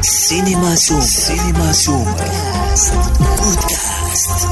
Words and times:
سينما 0.00 0.74
سوم 0.74 1.00
سينما 1.00 1.72
سوم 1.72 2.14
بودكاست 3.38 4.48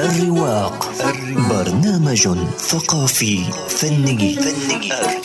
الرواق. 0.00 0.90
برنامج 1.50 2.28
ثقافي 2.58 3.44
فني. 3.68 4.38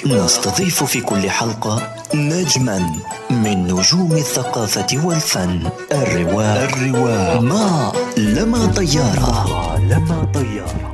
نستضيف 0.05 0.83
في 0.83 1.01
كل 1.01 1.29
حلقة 1.29 1.95
نجما 2.13 2.89
من 3.29 3.63
نجوم 3.63 4.11
الثقافة 4.11 4.87
والفن. 5.03 5.69
الرواق. 5.91 6.57
الرواق 6.57 7.41
ما 7.41 7.93
لما 8.17 8.65
طيارة. 8.65 9.45
لما 9.77 10.31
طيارة. 10.33 10.92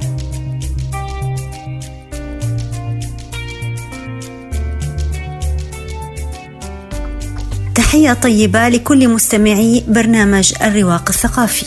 تحية 7.90 8.14
طيبة 8.14 8.70
لكل 8.70 9.08
مستمعي 9.08 9.84
برنامج 9.88 10.54
الرواق 10.62 11.10
الثقافي. 11.10 11.66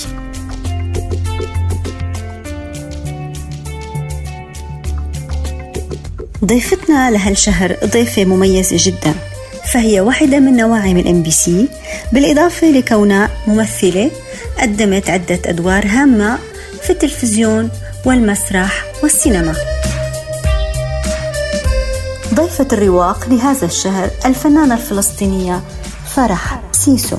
ضيفتنا 6.44 7.10
لهالشهر 7.10 7.76
ضيفة 7.84 8.24
مميزة 8.24 8.76
جدا 8.78 9.14
فهي 9.72 10.00
واحدة 10.00 10.38
من 10.40 10.56
نواعم 10.56 10.96
الام 10.96 11.22
بي 11.22 11.30
سي 11.30 11.68
بالإضافة 12.12 12.66
لكونها 12.66 13.30
ممثلة 13.46 14.10
قدمت 14.58 15.10
عدة 15.10 15.38
أدوار 15.46 15.86
هامة 15.86 16.38
في 16.82 16.90
التلفزيون 16.90 17.70
والمسرح 18.04 18.84
والسينما 19.02 19.54
ضيفة 22.34 22.68
الرواق 22.72 23.28
لهذا 23.28 23.66
الشهر 23.66 24.10
الفنانة 24.26 24.74
الفلسطينية 24.74 25.62
فرح. 26.14 26.60
سيسو 26.72 27.16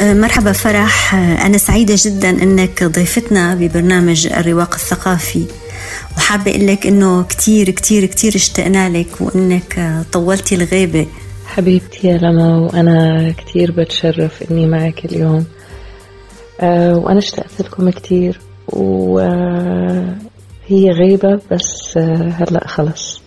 أه، 0.00 0.14
مرحبا 0.14 0.52
فرح. 0.52 1.14
أه، 1.14 1.46
أنا 1.46 1.58
سعيدة 1.58 1.94
جدا 1.98 2.30
أنك 2.30 2.84
ضيفتنا 2.84 3.54
ببرنامج 3.54 4.26
الرواق 4.26 4.74
الثقافي. 4.74 5.44
وحابة 6.16 6.50
أقول 6.50 6.66
لك 6.66 6.86
أنه 6.86 7.22
كتير 7.22 7.70
كتير 7.70 8.06
كتير 8.06 8.34
اشتقنا 8.34 8.88
لك 8.88 9.20
وأنك 9.20 10.02
طولتي 10.12 10.54
الغيبة. 10.54 11.06
حبيبتي 11.46 12.06
يا 12.08 12.18
لما 12.18 12.58
وأنا 12.58 13.30
كتير 13.38 13.72
بتشرف 13.72 14.42
أني 14.50 14.66
معك 14.66 15.04
اليوم. 15.04 15.44
أه 16.60 16.96
وأنا 16.96 17.18
اشتقت 17.18 17.60
لكم 17.60 17.90
كتير. 17.90 18.47
وهي 18.72 19.60
غيبة 20.70 21.40
بس 21.50 21.98
هلأ 21.98 22.68
خلص 22.68 23.20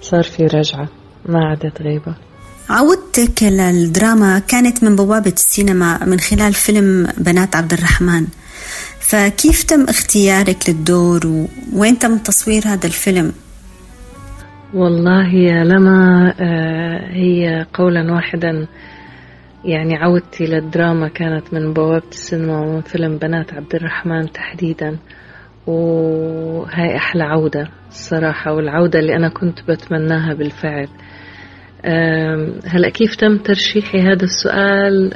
صار 0.00 0.22
في 0.22 0.46
رجعة 0.46 0.88
ما 1.26 1.44
عادت 1.48 1.82
غيبة 1.82 2.14
عودتك 2.70 3.42
للدراما 3.42 4.38
كانت 4.38 4.84
من 4.84 4.96
بوابة 4.96 5.32
السينما 5.32 6.04
من 6.04 6.20
خلال 6.20 6.54
فيلم 6.54 7.08
بنات 7.18 7.56
عبد 7.56 7.72
الرحمن 7.72 8.26
فكيف 9.00 9.62
تم 9.62 9.84
اختيارك 9.88 10.68
للدور 10.68 11.46
وين 11.72 11.98
تم 11.98 12.18
تصوير 12.18 12.62
هذا 12.66 12.86
الفيلم؟ 12.86 13.32
والله 14.74 15.34
يا 15.34 15.64
لما 15.64 16.34
آه، 16.40 17.12
هي 17.12 17.66
قولا 17.74 18.12
واحدا 18.12 18.66
يعني 19.64 19.96
عودتي 19.96 20.44
للدراما 20.44 21.08
كانت 21.08 21.54
من 21.54 21.72
بوابة 21.72 22.08
السينما 22.10 22.60
ومن 22.60 22.80
فيلم 22.80 23.18
بنات 23.18 23.54
عبد 23.54 23.74
الرحمن 23.74 24.32
تحديدا 24.32 24.98
وهاي 25.66 26.96
أحلى 26.96 27.24
عودة 27.24 27.68
الصراحة 27.88 28.52
والعودة 28.52 28.98
اللي 28.98 29.16
أنا 29.16 29.28
كنت 29.28 29.70
بتمناها 29.70 30.34
بالفعل. 30.34 30.88
هلا 32.66 32.88
كيف 32.94 33.16
تم 33.16 33.36
ترشيحي 33.36 34.00
هذا 34.00 34.24
السؤال؟ 34.24 35.10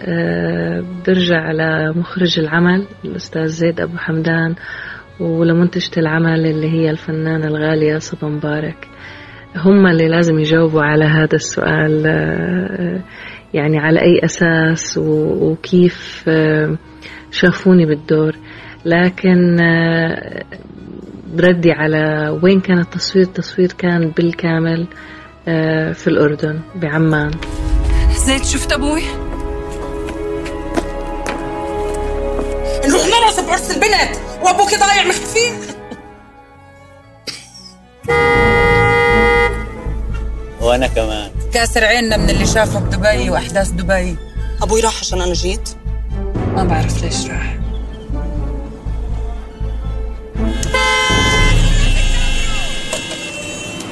برجع 1.07 1.37
على 1.37 1.93
مخرج 1.97 2.39
العمل 2.39 2.87
الأستاذ 3.05 3.47
زيد 3.47 3.81
أبو 3.81 3.97
حمدان 3.97 4.55
ولمنتجة 5.21 6.01
العمل 6.01 6.47
اللي 6.47 6.71
هي 6.71 6.91
الفنانة 6.91 7.47
الغالية 7.47 7.99
صبا 7.99 8.29
مبارك. 8.29 8.89
هم 9.57 9.87
اللي 9.87 10.09
لازم 10.09 10.39
يجاوبوا 10.39 10.83
على 10.83 11.05
هذا 11.05 11.35
السؤال. 11.35 12.07
يعني 13.55 13.79
على 13.79 14.01
أي 14.01 14.21
أساس 14.25 14.99
وكيف 14.99 16.25
آه، 16.29 16.77
شافوني 17.31 17.87
بالدور. 17.87 18.37
لكن 18.85 19.61
آه، 19.61 20.45
بردي 21.35 21.73
على 21.73 22.29
وين 22.43 22.61
كان 22.61 22.79
التصوير؟ 22.79 23.25
التصوير 23.25 23.73
كان 23.73 24.09
بالكامل 24.17 24.87
آه، 25.49 25.93
في 25.93 26.07
الأردن 26.07 26.61
بعمان. 26.75 27.31
زيد 28.27 28.45
شفت 28.45 28.73
أبوي؟ 28.73 29.03
نروح 32.89 33.07
نرقص 33.07 33.41
بعرس 33.41 33.71
البنت 33.71 34.17
وأبوك 34.43 34.69
ضايع 34.69 35.07
مختفي 35.07 35.73
وأنا 40.63 40.87
كمان. 40.87 41.31
كاسر 41.53 41.85
عيننا 41.85 42.17
من 42.17 42.31
اللي 42.31 42.47
شافه 42.47 42.79
بدبي 42.79 43.31
وأحداث 43.31 43.71
دبي. 43.71 44.17
أبوي 44.63 44.81
راح 44.81 45.01
عشان 45.01 45.21
أنا 45.21 45.33
جيت. 45.33 45.69
ما 46.55 46.65
بعرف 46.65 47.03
ليش 47.03 47.27
راح. 47.27 47.57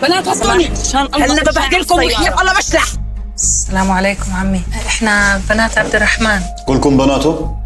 بنات 0.03 0.29
غطوني 0.29 0.71
هلا 0.95 1.43
ببهدلكم 1.43 1.95
وحياة 1.95 2.41
الله 2.41 2.59
بشلح 2.59 2.87
السلام 3.35 3.91
عليكم 3.91 4.33
عمي. 4.33 4.63
إحنا 4.87 5.41
بنات 5.51 5.79
عبد 5.79 5.95
الرحمن. 5.95 6.41
كلكم 6.67 6.97
بناته؟ 6.97 7.57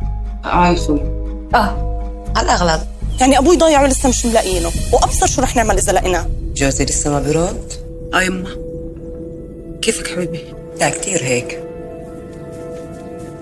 عايشوا 0.45 0.99
آه. 1.55 2.01
على 2.37 2.45
الأغلب. 2.45 2.81
يعني 3.21 3.39
أبوي 3.39 3.57
ضايع 3.57 3.83
ولسه 3.83 4.09
مش 4.09 4.27
ملاقيينه 4.27 4.71
وأبصر 4.93 5.27
شو 5.27 5.43
رح 5.43 5.57
نعمل 5.57 5.79
إذا 5.79 5.93
لقيناه. 5.93 6.27
جوزي 6.57 6.85
لسه 6.85 7.11
ما 7.11 7.21
بيرد؟ 7.21 7.73
آه 8.15 8.23
يما. 8.23 8.64
كيفك 9.85 10.07
حبيبي؟ 10.07 10.45
لا 10.81 10.89
كثير 10.89 11.23
هيك. 11.23 11.63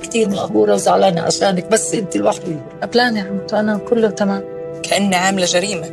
كثير 0.02 0.28
مقهورة 0.28 0.74
وزعلانة 0.74 1.20
عشانك 1.22 1.64
بس 1.66 1.94
انت 1.94 2.16
لوحدك 2.16 2.56
قبلاني 2.82 3.18
يا 3.18 3.24
عمتو 3.24 3.56
أنا 3.56 3.78
كله 3.78 4.10
تمام. 4.10 4.44
كأني 4.82 5.16
عاملة 5.16 5.46
جريمة. 5.46 5.86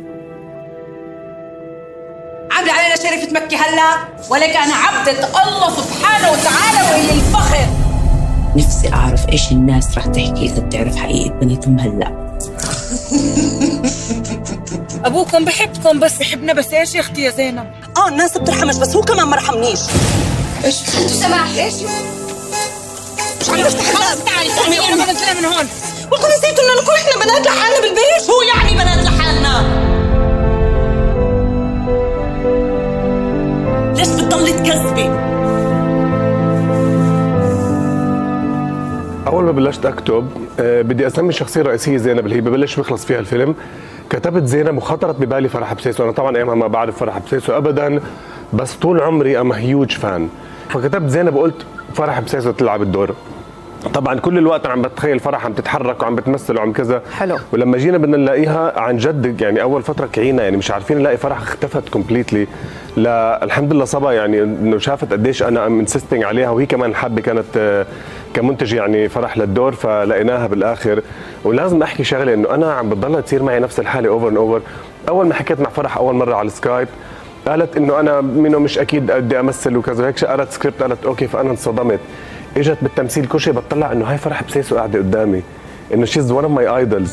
عاملة 2.50 2.72
علينا 2.72 2.96
شريفة 2.96 3.32
مكة 3.32 3.56
هلا 3.56 4.08
ولك 4.30 4.56
أنا 4.56 4.74
عبدة 4.74 5.12
الله 5.12 5.70
سبحانه 5.70 6.30
وتعالى 6.30 6.90
وإلي 6.90 7.12
الفخر. 7.12 7.66
نفسي 8.56 8.92
أعرف 8.92 9.28
إيش 9.28 9.52
الناس 9.52 9.98
رح 9.98 10.06
تحكي 10.06 10.46
إذا 10.46 10.60
بتعرف 10.62 10.96
حقيقة 10.96 11.30
بنتهم 11.30 11.78
هلا. 11.78 12.10
أبوكم 15.04 15.44
بحبكم 15.44 16.00
بس 16.00 16.18
بحبنا 16.18 16.52
بس 16.52 16.72
إيش 16.72 16.94
يا 16.94 17.00
أختي 17.00 17.22
يا 17.22 17.30
زينب؟ 17.30 17.66
آه 17.96 18.08
الناس 18.08 18.38
بترحمش 18.38 18.76
بس 18.76 18.96
هو 18.96 19.02
كمان 19.02 19.28
ما 19.28 19.36
رحمنيش. 19.36 19.80
إيش؟ 20.64 20.74
سماح؟ 20.74 21.56
إيش؟ 21.58 21.74
مش 21.74 23.46
تفتح 23.46 23.92
خلاص 23.92 24.24
تعالي 24.24 24.50
قومي 24.50 24.78
قومي 24.78 25.02
بدنا 25.02 25.34
من 25.40 25.44
هون 25.44 25.66
والله 26.12 26.28
نسيت 26.28 26.58
انه 26.58 26.82
نكون 26.82 26.94
إحنا 26.94 27.24
بنات 27.24 27.46
لحالنا 27.46 27.80
بالبيت 27.80 28.26
شو 28.26 28.32
يعني 28.54 28.72
بنات 28.74 29.04
لحالنا 29.04 29.80
ليش 33.96 34.08
بتضلي 34.08 34.52
تكذبي 34.52 35.10
أول 39.26 39.44
ما 39.44 39.52
بلشت 39.52 39.86
أكتب 39.86 40.28
آه، 40.60 40.82
بدي 40.82 41.06
أسمي 41.06 41.28
الشخصيه 41.28 41.60
الرئيسيه 41.60 41.96
زينب 41.96 42.24
اللي 42.26 42.36
هي 42.36 42.40
ببلش 42.40 42.76
بيخلص 42.76 43.04
فيها 43.04 43.18
الفيلم. 43.18 43.54
كتبت 44.10 44.44
زينب 44.44 44.76
وخطرت 44.76 45.20
ببالي 45.20 45.48
فرح 45.48 45.72
بسيسو. 45.74 46.04
أنا 46.04 46.12
طبعا 46.12 46.36
أيامها 46.36 46.54
ما 46.54 46.66
بعرف 46.66 46.98
فرح 46.98 47.18
بسيسو 47.18 47.56
ابدا 47.56 48.00
بس 48.52 48.74
طول 48.74 49.00
عمري 49.00 49.40
I'm 49.40 49.52
huge 49.52 49.92
fan 49.92 50.28
فكتبت 50.68 51.08
زينب 51.08 51.34
وقلت 51.34 51.66
فرح 51.94 52.20
بسيسو 52.20 52.50
تلعب 52.50 52.82
الدور. 52.82 53.14
طبعا 53.94 54.20
كل 54.20 54.38
الوقت 54.38 54.66
عم 54.66 54.82
بتخيل 54.82 55.18
فرح 55.20 55.44
عم 55.46 55.52
تتحرك 55.52 56.02
وعم 56.02 56.14
بتمثل 56.16 56.56
وعم 56.58 56.72
كذا. 56.72 57.02
حلو. 57.18 57.36
ولما 57.52 57.78
جينا 57.78 57.98
بدنا 57.98 58.16
نلاقيها 58.16 58.80
عن 58.80 58.96
جد 58.96 59.40
يعني 59.40 59.62
أول 59.62 59.82
فترة 59.82 60.06
كعينا 60.12 60.42
يعني 60.42 60.56
مش 60.56 60.70
عارفين 60.70 60.98
نلاقي 60.98 61.16
فرح 61.16 61.40
اختفت 61.40 61.88
completely 61.88 62.46
لا 62.96 63.44
الحمد 63.44 63.72
لله 63.72 63.84
صبا 63.84 64.12
يعني 64.12 64.42
إنه 64.42 64.78
شافت 64.78 65.12
قديش 65.12 65.42
أنا 65.42 65.66
I'm 65.66 65.78
insisting 65.80 66.24
عليها 66.24 66.50
وهي 66.50 66.66
كمان 66.66 66.94
حابة 66.94 67.20
كانت 67.22 67.44
آه، 67.56 67.86
كمنتج 68.34 68.72
يعني 68.72 69.08
فرح 69.08 69.38
للدور 69.38 69.72
فلقيناها 69.72 70.46
بالآخر. 70.46 71.02
ولازم 71.44 71.82
أحكي 71.82 72.04
شغلة 72.04 72.34
إنه 72.34 72.54
أنا 72.54 72.72
عم 72.72 72.88
بتضلها 72.90 73.20
تصير 73.20 73.42
معي 73.42 73.60
نفس 73.60 73.80
الحالة 73.80 74.08
over 74.08 74.28
and 74.28 74.36
over 74.36 74.60
أول 75.08 75.26
ما 75.26 75.34
حكيت 75.34 75.60
مع 75.60 75.68
فرح 75.70 75.96
أول 75.96 76.14
مرة 76.14 76.34
على 76.34 76.46
ال 76.46 76.53
Skype 76.53 76.88
قالت 77.48 77.76
إنه 77.76 78.00
أنا 78.00 78.20
منه 78.20 78.58
مش 78.58 78.78
أكيد 78.78 79.06
بدي 79.12 79.40
أمثل 79.40 79.76
وكذا 79.76 80.06
هيك 80.06 80.24
قرأت 80.24 80.52
سكريبت 80.52 80.82
قالت 80.82 81.06
okay 81.06 81.26
فأنا 81.26 81.50
انصدمت. 81.50 82.00
اجت 82.56 82.78
بالتمثيل 82.82 83.26
كل 83.26 83.40
شيء 83.40 83.52
بطلع 83.52 83.92
إنه 83.92 84.04
هاي 84.04 84.18
فرح 84.18 84.42
بسيسو 84.42 84.76
قاعدة 84.76 84.98
قدامي 84.98 85.42
إنه 85.94 86.04
she's 86.04 86.30
one 86.30 86.44
of 86.44 86.52
my 86.52 86.66
idols 86.66 87.12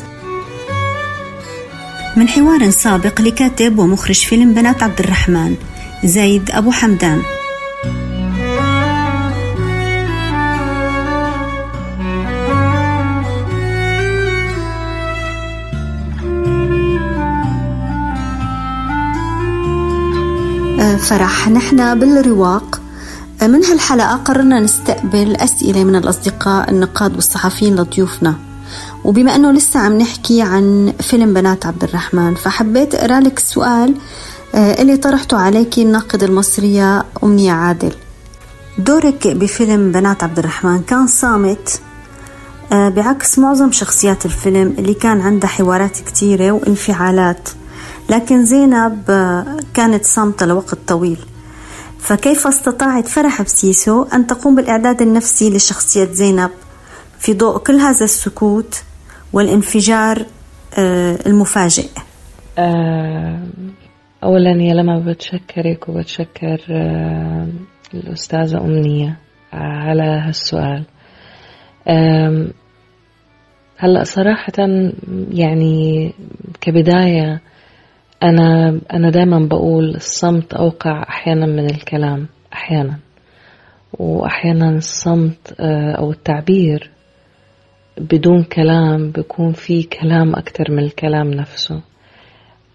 من 2.16 2.28
حوار 2.28 2.70
سابق 2.70 3.22
لكاتب 3.22 3.80
ومخرج 3.80 4.26
فيلم 4.26 4.54
بنات 4.54 4.84
عبد 4.84 5.00
الرحمن 5.00 5.56
زيد 6.04 6.52
أبو 6.52 6.72
حمدان. 6.72 7.22
فرح 20.98 21.50
نحن 21.50 22.00
بالرواق. 22.00 22.77
من 23.42 23.66
هالحلقة 23.66 24.16
قررنا 24.16 24.60
نستقبل 24.60 25.36
أسئلة 25.36 25.84
من 25.84 25.96
الأصدقاء 25.96 26.70
النقاد 26.70 27.16
والصحفيين 27.16 27.76
لضيوفنا. 27.76 28.36
وبما 29.04 29.36
أنه 29.36 29.52
لسه 29.52 29.80
عم 29.80 29.98
نحكي 29.98 30.42
عن 30.42 30.94
فيلم 31.00 31.34
بنات 31.34 31.66
عبد 31.66 31.84
الرحمن 31.84 32.36
فحبيت 32.36 32.96
أقرأ 32.96 33.20
لك 33.20 33.38
السؤال 33.38 33.96
آه، 34.56 34.82
اللي 34.82 34.98
طرحته 34.98 35.38
عليك 35.38 35.78
الناقد 35.78 36.24
المصرية 36.24 37.06
أمنية 37.24 37.52
عادل. 37.52 37.94
دورك 38.78 39.28
بفيلم 39.28 39.92
بنات 39.92 40.24
عبد 40.24 40.40
الرحمن 40.40 40.82
كان 40.82 41.08
صامت 41.08 41.80
آه، 42.72 42.90
بعكس 42.90 43.40
معظم 43.40 43.72
شخصيات 43.72 44.26
الفيلم 44.26 44.76
اللي 44.80 44.94
كان 44.94 45.22
عندها 45.22 45.50
حوارات 45.50 45.98
كتيرة 45.98 46.52
وانفعالات. 46.52 47.50
لكن 48.10 48.46
زينب 48.46 49.02
آه، 49.10 49.58
كانت 49.74 50.06
صامتة 50.06 50.46
لوقت 50.46 50.78
طويل. 50.88 51.18
فكيف 52.00 52.48
استطاعت 52.48 53.08
فرح 53.08 53.42
بسيسو 53.42 54.04
أن 54.04 54.28
تقوم 54.28 54.56
بالإعداد 54.56 55.02
النفسي 55.02 55.50
لشخصية 55.50 56.06
زينب 56.06 56.50
في 57.20 57.34
ضوء 57.34 57.58
كل 57.58 57.74
هذا 57.74 58.06
السكوت 58.06 58.84
والانفجار 59.34 60.26
آه، 60.78 61.18
المفاجئ؟ 61.26 61.90
آه، 62.58 63.40
أولا 64.24 64.52
يا 64.52 64.74
لما 64.74 65.00
بتشكرك 65.00 65.90
وبتشكر 65.90 66.62
الأستاذة 67.94 68.58
أمنية 68.58 69.18
على 69.54 70.04
هالسؤال. 70.04 70.84
هلأ 73.78 74.04
صراحة 74.04 74.54
يعني 75.32 76.14
كبداية 76.62 77.42
أنا 78.24 78.80
أنا 78.94 79.10
دائما 79.10 79.40
بقول 79.40 79.96
الصمت 79.96 80.54
أوقع 80.54 81.04
أحيانا 81.10 81.46
من 81.46 81.66
الكلام 81.66 82.28
أحيانا. 82.54 83.00
وأحيانا 83.94 84.70
الصمت 84.70 85.56
آه، 85.60 85.92
أو 85.92 86.12
التعبير 86.12 86.92
بدون 87.98 88.44
كلام 88.44 89.12
بيكون 89.12 89.54
في 89.54 89.84
كلام 89.84 90.36
أكتر 90.36 90.72
من 90.72 90.84
الكلام 90.84 91.32
نفسه. 91.32 91.82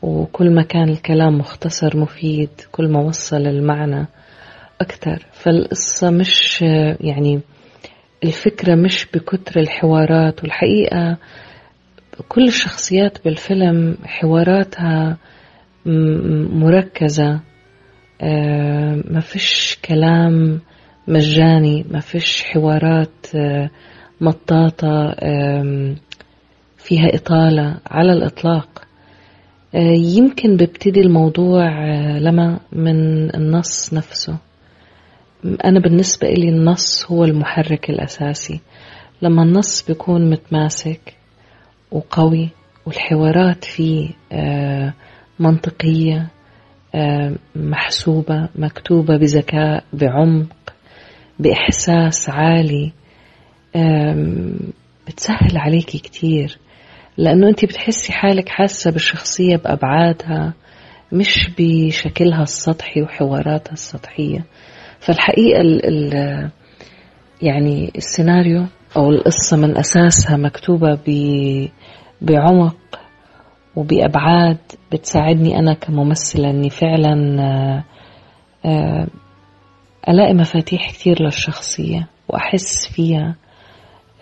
وكل 0.02 0.50
ما 0.54 0.62
كان 0.62 0.88
الكلام 0.88 1.38
مختصر 1.38 1.96
مفيد 1.96 2.50
كل 2.72 2.88
ما 2.88 3.00
وصل 3.00 3.46
المعنى 3.46 4.06
أكتر. 4.80 5.26
فالقصة 5.32 6.10
مش 6.10 6.62
يعني 7.00 7.40
الفكرة 8.24 8.74
مش 8.74 9.06
بكتر 9.14 9.60
الحوارات. 9.60 10.42
والحقيقة 10.42 11.16
كل 12.28 12.48
الشخصيات 12.48 13.24
بالفيلم 13.24 13.96
حواراتها 14.04 15.16
مركزة 15.86 17.40
آه، 18.22 19.02
ما 19.10 19.20
فيش 19.20 19.78
كلام 19.84 20.60
مجاني 21.08 21.84
ما 21.90 22.00
فيش 22.00 22.42
حوارات 22.42 23.26
آه، 23.34 23.70
مطاطة 24.20 25.14
فيها 26.76 27.14
إطالة 27.14 27.76
على 27.86 28.12
الإطلاق. 28.12 28.82
آه، 29.74 29.94
يمكن 29.96 30.56
ببتدي 30.56 31.00
الموضوع 31.00 31.86
لما 32.18 32.60
من 32.72 33.30
النص 33.34 33.94
نفسه. 33.94 34.38
أنا 35.64 35.80
بالنسبة 35.80 36.28
إلي 36.28 36.48
النص 36.48 37.06
هو 37.10 37.24
المحرك 37.24 37.90
الأساسي. 37.90 38.60
لما 39.22 39.42
النص 39.42 39.86
بيكون 39.86 40.30
متماسك 40.30 41.14
وقوي 41.90 42.48
والحوارات 42.86 43.64
فيه 43.64 44.10
منطقية 45.42 46.28
محسوبة 47.56 48.48
مكتوبة 48.54 49.16
بذكاء 49.16 49.84
بعمق 49.92 50.72
بإحساس 51.38 52.30
عالي. 52.30 52.92
بتسهل 55.08 55.56
عليكي 55.56 55.98
كتير 55.98 56.58
لأنه 57.16 57.48
أنت 57.48 57.64
بتحسي 57.64 58.12
حالك 58.12 58.48
حاسة 58.48 58.90
بالشخصية 58.90 59.56
بأبعادها 59.56 60.54
مش 61.12 61.50
بشكلها 61.58 62.42
السطحي 62.42 63.02
وحواراتها 63.02 63.72
السطحية. 63.72 64.44
فالحقيقة 65.00 65.60
ال 65.60 65.86
ال 65.86 66.50
يعني 67.42 67.92
السيناريو 67.96 68.66
أو 68.96 69.10
القصة 69.10 69.56
من 69.56 69.76
أساسها 69.76 70.36
مكتوبة 70.36 70.98
بعمق 72.20 72.76
وبأبعاد 73.76 74.58
بتساعدني 74.92 75.58
أنا 75.58 75.74
كممثلة 75.74 76.50
أني 76.50 76.70
فعلا 76.70 77.42
آه، 77.42 77.84
آه، 78.68 79.06
ألاقي 80.08 80.34
مفاتيح 80.34 80.90
كتير 80.90 81.22
للشخصية 81.22 82.08
وأحس 82.28 82.88
فيها 82.92 83.34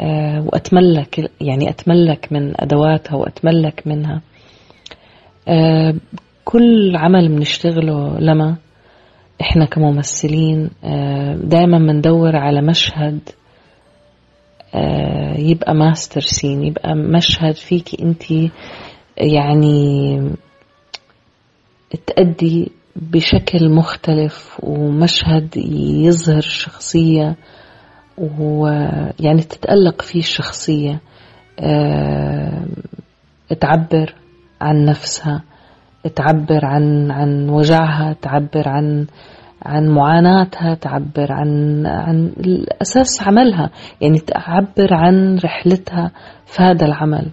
آه، 0.01 0.41
وأتملك 0.47 1.31
يعني 1.41 1.69
أتملك 1.71 2.29
من 2.33 2.53
أدواتها 2.61 3.17
وأتملك 3.17 3.87
منها. 3.87 4.21
كل 6.45 6.97
عمل 6.97 7.29
بنشتغله 7.29 8.19
لما 8.19 8.57
إحنا 9.41 9.65
كممثلين 9.65 10.71
دائما 11.45 11.79
بندور 11.79 12.37
على 12.37 12.63
مشهد 12.63 13.19
يبقى 15.39 15.75
ماستر 15.75 16.21
سين 16.21 16.65
يبقى 16.65 16.95
مشهد 16.95 17.55
فيكي 17.55 18.03
انت 18.03 18.23
يعني 19.17 20.21
تأدي 22.07 22.73
بشكل 22.97 23.71
مختلف 23.71 24.61
ومشهد 24.63 25.57
يظهر 26.07 26.39
الشخصية 26.39 27.37
ويعني 28.19 29.43
تتألق 29.43 30.03
فيه 30.03 30.21
الشخصية 30.21 31.01
آه، 31.61 32.67
تعبر 33.61 34.15
عن 34.61 34.85
نفسها 34.85 35.43
تعبر 36.15 36.65
عن 36.65 37.11
عن 37.11 37.49
وجعها 37.49 38.13
تعبر 38.23 38.69
عن 38.69 39.07
عن 39.63 39.89
معاناتها 39.89 40.75
تعبر 40.75 41.33
عن 41.33 41.87
عن 41.87 42.33
الأساس 42.41 43.23
عملها 43.23 43.71
يعني 44.01 44.19
تعبر 44.19 44.95
عن 44.95 45.39
رحلتها 45.45 46.11
في 46.47 46.63
هذا 46.63 46.87
العمل. 46.87 47.31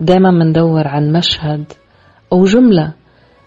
دايما 0.00 0.30
بندور 0.30 0.88
عن 0.88 1.12
مشهد 1.12 1.72
أو 2.32 2.44
جملة 2.44 2.92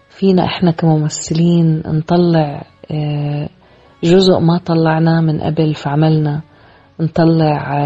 فينا 0.08 0.44
إحنا 0.44 0.70
كممثلين 0.70 1.82
نطلع 1.86 2.62
آه، 2.90 3.48
جزء 4.04 4.38
ما 4.38 4.58
طلعناه 4.58 5.20
من 5.20 5.40
قبل 5.40 5.74
في 5.74 5.88
عملنا 5.88 6.40
نطلع 7.00 7.80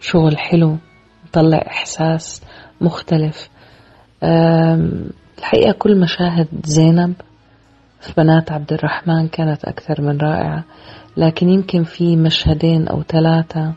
شغل 0.00 0.38
حلو 0.38 0.76
نطلع 1.26 1.58
إحساس 1.66 2.42
مختلف. 2.80 3.48
الحقيقة 5.38 5.72
كل 5.78 6.00
مشاهد 6.00 6.48
زينب 6.64 7.14
في 8.00 8.12
بنات 8.16 8.52
عبد 8.52 8.72
الرحمن 8.72 9.28
كانت 9.28 9.64
أكثر 9.64 10.02
من 10.02 10.18
رائعة 10.18 10.64
لكن 11.16 11.48
يمكن 11.48 11.82
في 11.82 12.16
مشهدين 12.16 12.88
أو 12.88 13.02
ثلاثة 13.02 13.60
آه، 13.60 13.74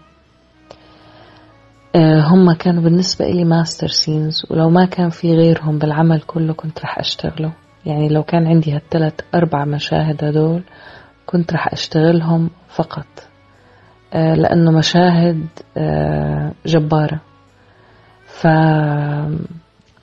هم 1.96 2.54
كانوا 2.54 2.84
بالنسبة 2.84 3.26
إلي 3.26 3.44
master 3.44 3.88
scenes 3.88 4.46
ولو 4.50 4.70
ما 4.70 4.86
كان 4.86 5.10
في 5.10 5.34
غيرهم 5.34 5.80
بالعمل 5.80 6.22
كله 6.22 6.54
كنت 6.54 6.80
رح 6.80 7.00
أشتغله 7.00 7.54
يعني 7.86 8.10
لو 8.10 8.24
كان 8.24 8.48
عندي 8.48 8.72
هالثلاث 8.72 9.14
أربع 9.36 9.66
مشاهد 9.66 10.24
هدول 10.24 10.64
كنت 11.26 11.54
رح 11.54 11.74
أشتغلهم 11.74 12.50
فقط. 12.68 13.06
آه، 14.14 14.36
لأنه 14.36 14.72
مشاهد 14.72 15.46
آه، 15.78 16.52
جبارة. 16.66 17.22
ف... 18.26 18.48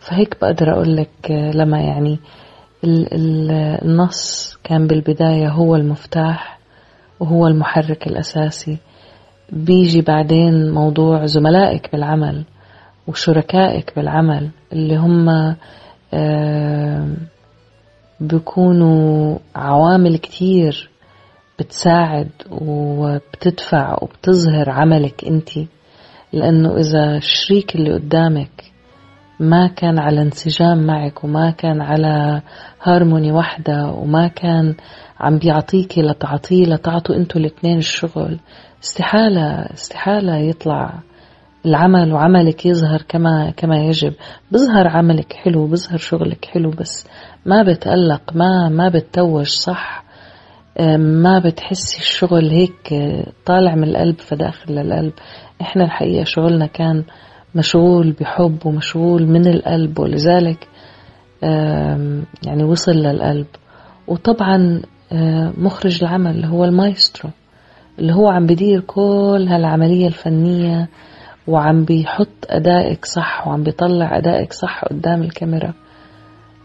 فهيك 0.01 0.37
بقدر 0.43 0.73
أقول 0.73 0.97
لك 0.97 1.31
لما 1.31 1.81
يعني 1.81 2.19
النص 2.85 4.57
كان 4.65 4.87
بالبداية 4.87 5.49
هو 5.49 5.77
المفتاح 5.77 6.59
وهو 7.21 7.47
المحرك 7.47 8.07
الأساسي. 8.07 8.79
بيجي 9.53 10.01
بعدين 10.03 10.71
موضوع 10.71 11.27
زملائك 11.27 11.93
بالعمل 11.93 12.45
وشركائك 13.07 13.93
بالعمل 13.97 14.51
اللي 14.73 14.97
هم 14.97 15.55
بيكونوا 18.21 19.39
عوامل 19.57 20.17
كتير 20.19 20.91
بتساعد 21.59 22.29
وبتدفع 22.51 23.99
وبتظهر 24.03 24.71
عملك 24.71 25.25
انت. 25.25 25.51
لأنه 26.33 26.77
إذا 26.77 27.17
الشريك 27.17 27.75
اللي 27.77 27.95
قدامك 27.95 28.65
ما 29.41 29.67
كان 29.67 29.99
على 29.99 30.23
انسجام 30.23 30.87
معك 30.87 31.25
وما 31.25 31.51
كان 31.51 31.81
على 31.81 32.43
هارموني 32.83 33.33
واحدة 33.33 33.87
وما 33.87 34.29
كان 34.29 34.75
عم 35.21 35.39
بيعطيكي 35.39 36.03
لتعطيه 36.03 36.65
لتعطوا 36.67 37.17
أنتوا 37.17 37.41
الاثنين 37.41 37.79
الشغل 37.79 38.39
استحالة 38.83 39.67
استحالة 39.75 40.37
يطلع 40.37 40.95
العمل 41.67 42.13
وعملك 42.13 42.67
يظهر 42.67 43.03
كما 43.09 43.53
كما 43.57 43.77
يجب. 43.77 44.13
بظهر 44.53 44.89
عملك 44.89 45.33
حلو 45.33 45.67
بظهر 45.67 45.97
شغلك 45.99 46.45
حلو 46.45 46.71
بس 46.71 47.07
ما 47.47 47.63
بتألق 47.63 48.23
ما 48.35 48.69
ما 48.69 48.89
بتتوج 48.89 49.47
صح. 49.47 50.05
ما 50.99 51.39
بتحسي 51.45 51.99
الشغل 51.99 52.51
هيك 52.51 52.95
طالع 53.47 53.75
من 53.75 53.85
القلب 53.85 54.19
فداخل 54.19 54.75
للقلب. 54.75 55.13
إحنا 55.61 55.85
الحقيقة 55.85 56.25
شغلنا 56.25 56.67
كان 56.67 57.05
مشغول 57.55 58.13
بحب 58.13 58.67
ومشغول 58.67 59.27
من 59.27 59.47
القلب 59.47 59.99
ولذلك 59.99 60.69
يعني 62.47 62.65
وصل 62.65 62.93
للقلب. 62.93 63.47
وطبعا 64.07 64.83
مخرج 65.59 66.05
العمل 66.05 66.45
هو 66.45 66.65
المايسترو. 66.65 67.31
اللي 67.99 68.15
هو 68.15 68.29
عم 68.29 68.47
بدير 68.47 68.81
كل 68.81 69.47
هالعملية 69.49 70.07
الفنية 70.07 70.89
وعم 71.47 71.85
بيحط 71.85 72.47
أدائك 72.49 73.05
صح 73.05 73.49
وعم 73.49 73.63
بيطلع 73.63 74.19
أدائك 74.19 74.53
صح 74.53 74.85
قدام 74.85 75.23
الكاميرا. 75.23 75.75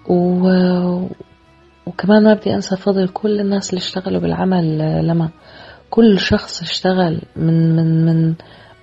و... 0.10 0.50
وكمان 1.86 2.24
ما 2.24 2.34
بدي 2.34 2.54
أنسى 2.54 2.76
فضل 2.76 3.08
كل 3.08 3.40
الناس 3.40 3.70
اللي 3.70 3.80
اشتغلوا 3.80 4.22
بالعمل 4.22 4.78
لما 5.08 5.30
كل 5.90 6.20
شخص 6.20 6.62
اشتغل 6.62 7.22
من 7.36 7.76
من 7.76 8.06
من 8.06 8.34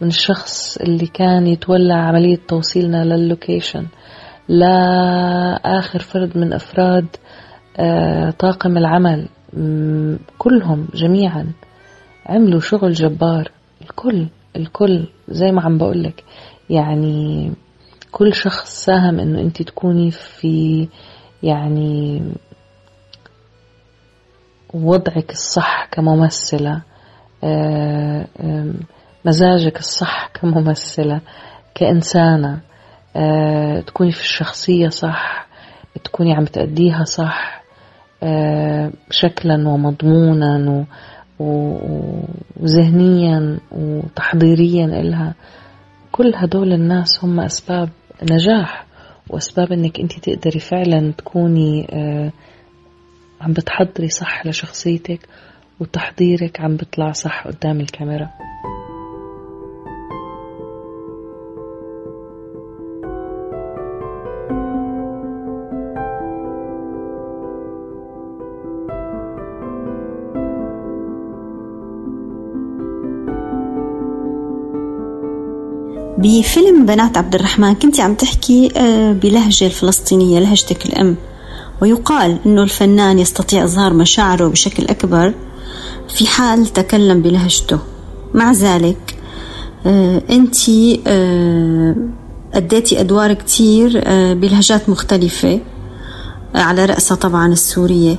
من 0.01 0.09
الشخص 0.09 0.77
اللي 0.77 1.07
كان 1.07 1.47
يتولى 1.47 1.95
عملية 1.95 2.39
توصيلنا 2.49 3.05
للوكيشن 3.05 3.87
لآخر 4.49 5.99
فرد 5.99 6.39
من 6.39 6.53
أفراد 6.53 7.07
طاقم 8.39 8.77
العمل 8.79 9.29
كلهم 10.39 10.89
جميعا. 10.95 11.47
عملوا 12.29 12.61
شغل 12.61 12.93
جبار. 12.93 13.51
الكل 13.83 14.27
الكل 14.57 15.07
زي 15.29 15.53
ما 15.53 15.63
عم 15.63 15.79
بقولك. 15.79 16.25
يعني 16.71 17.53
كل 18.13 18.35
شخص 18.35 18.85
ساهم 18.85 19.21
إنه 19.21 19.41
انت 19.41 19.63
تكوني 19.63 20.11
في 20.11 20.89
يعني 21.43 22.23
وضعك 24.75 25.31
الصح 25.31 25.89
كممثلة 25.91 26.83
مزاجك 29.25 29.79
الصح 29.79 30.29
كممثلة 30.35 31.21
كإنسانة 31.75 32.61
تكوني 33.87 34.13
في 34.13 34.21
الشخصية 34.21 34.89
صح 34.89 35.47
تكوني 36.05 36.35
عم 36.35 36.45
تأديها 36.45 37.05
صح 37.05 37.63
شكلا 39.11 39.69
ومضمونا 39.69 40.87
وذهنيا 42.61 43.59
وتحضيريا 43.73 44.85
إلها. 44.85 45.35
كل 46.13 46.33
هدول 46.35 46.73
الناس 46.73 47.25
هم 47.25 47.41
أسباب 47.41 47.89
نجاح 48.23 48.87
وأسباب 49.31 49.73
أنك 49.73 50.01
أنت 50.01 50.19
تقدري 50.19 50.61
فعلا 50.61 51.13
تكوني 51.13 51.87
عم 53.41 53.53
بتحضري 53.53 54.09
صح 54.09 54.47
لشخصيتك 54.47 55.29
وتحضيرك 55.81 56.61
عم 56.61 56.77
بيطلع 56.77 57.13
صح 57.13 57.47
قدام 57.47 57.81
الكاميرا. 57.81 58.31
بفيلم 76.19 76.87
بنات 76.87 77.17
عبد 77.19 77.35
الرحمن 77.35 77.75
كنت 77.75 78.01
عم 78.01 78.15
تحكي 78.15 78.69
بلهجة 79.23 79.67
الفلسطينية 79.67 80.41
لهجتك 80.41 80.87
الأم. 80.87 81.17
ويقال 81.83 82.39
أنه 82.47 82.63
الفنان 82.63 83.19
يستطيع 83.19 83.65
إظهار 83.65 83.95
مشاعره 83.95 84.49
بشكل 84.49 84.85
أكبر 84.85 85.35
في 86.09 86.27
حال 86.27 86.67
تكلم 86.67 87.23
بلهجته. 87.23 87.79
مع 88.35 88.53
ذلك 88.53 89.17
أنت 90.31 90.57
أديتي 92.55 93.01
أدوار 93.01 93.33
كتير 93.33 94.03
بلهجات 94.35 94.89
مختلفة 94.89 95.61
على 96.55 96.85
رأسها 96.85 97.15
طبعا 97.15 97.53
السورية. 97.53 98.17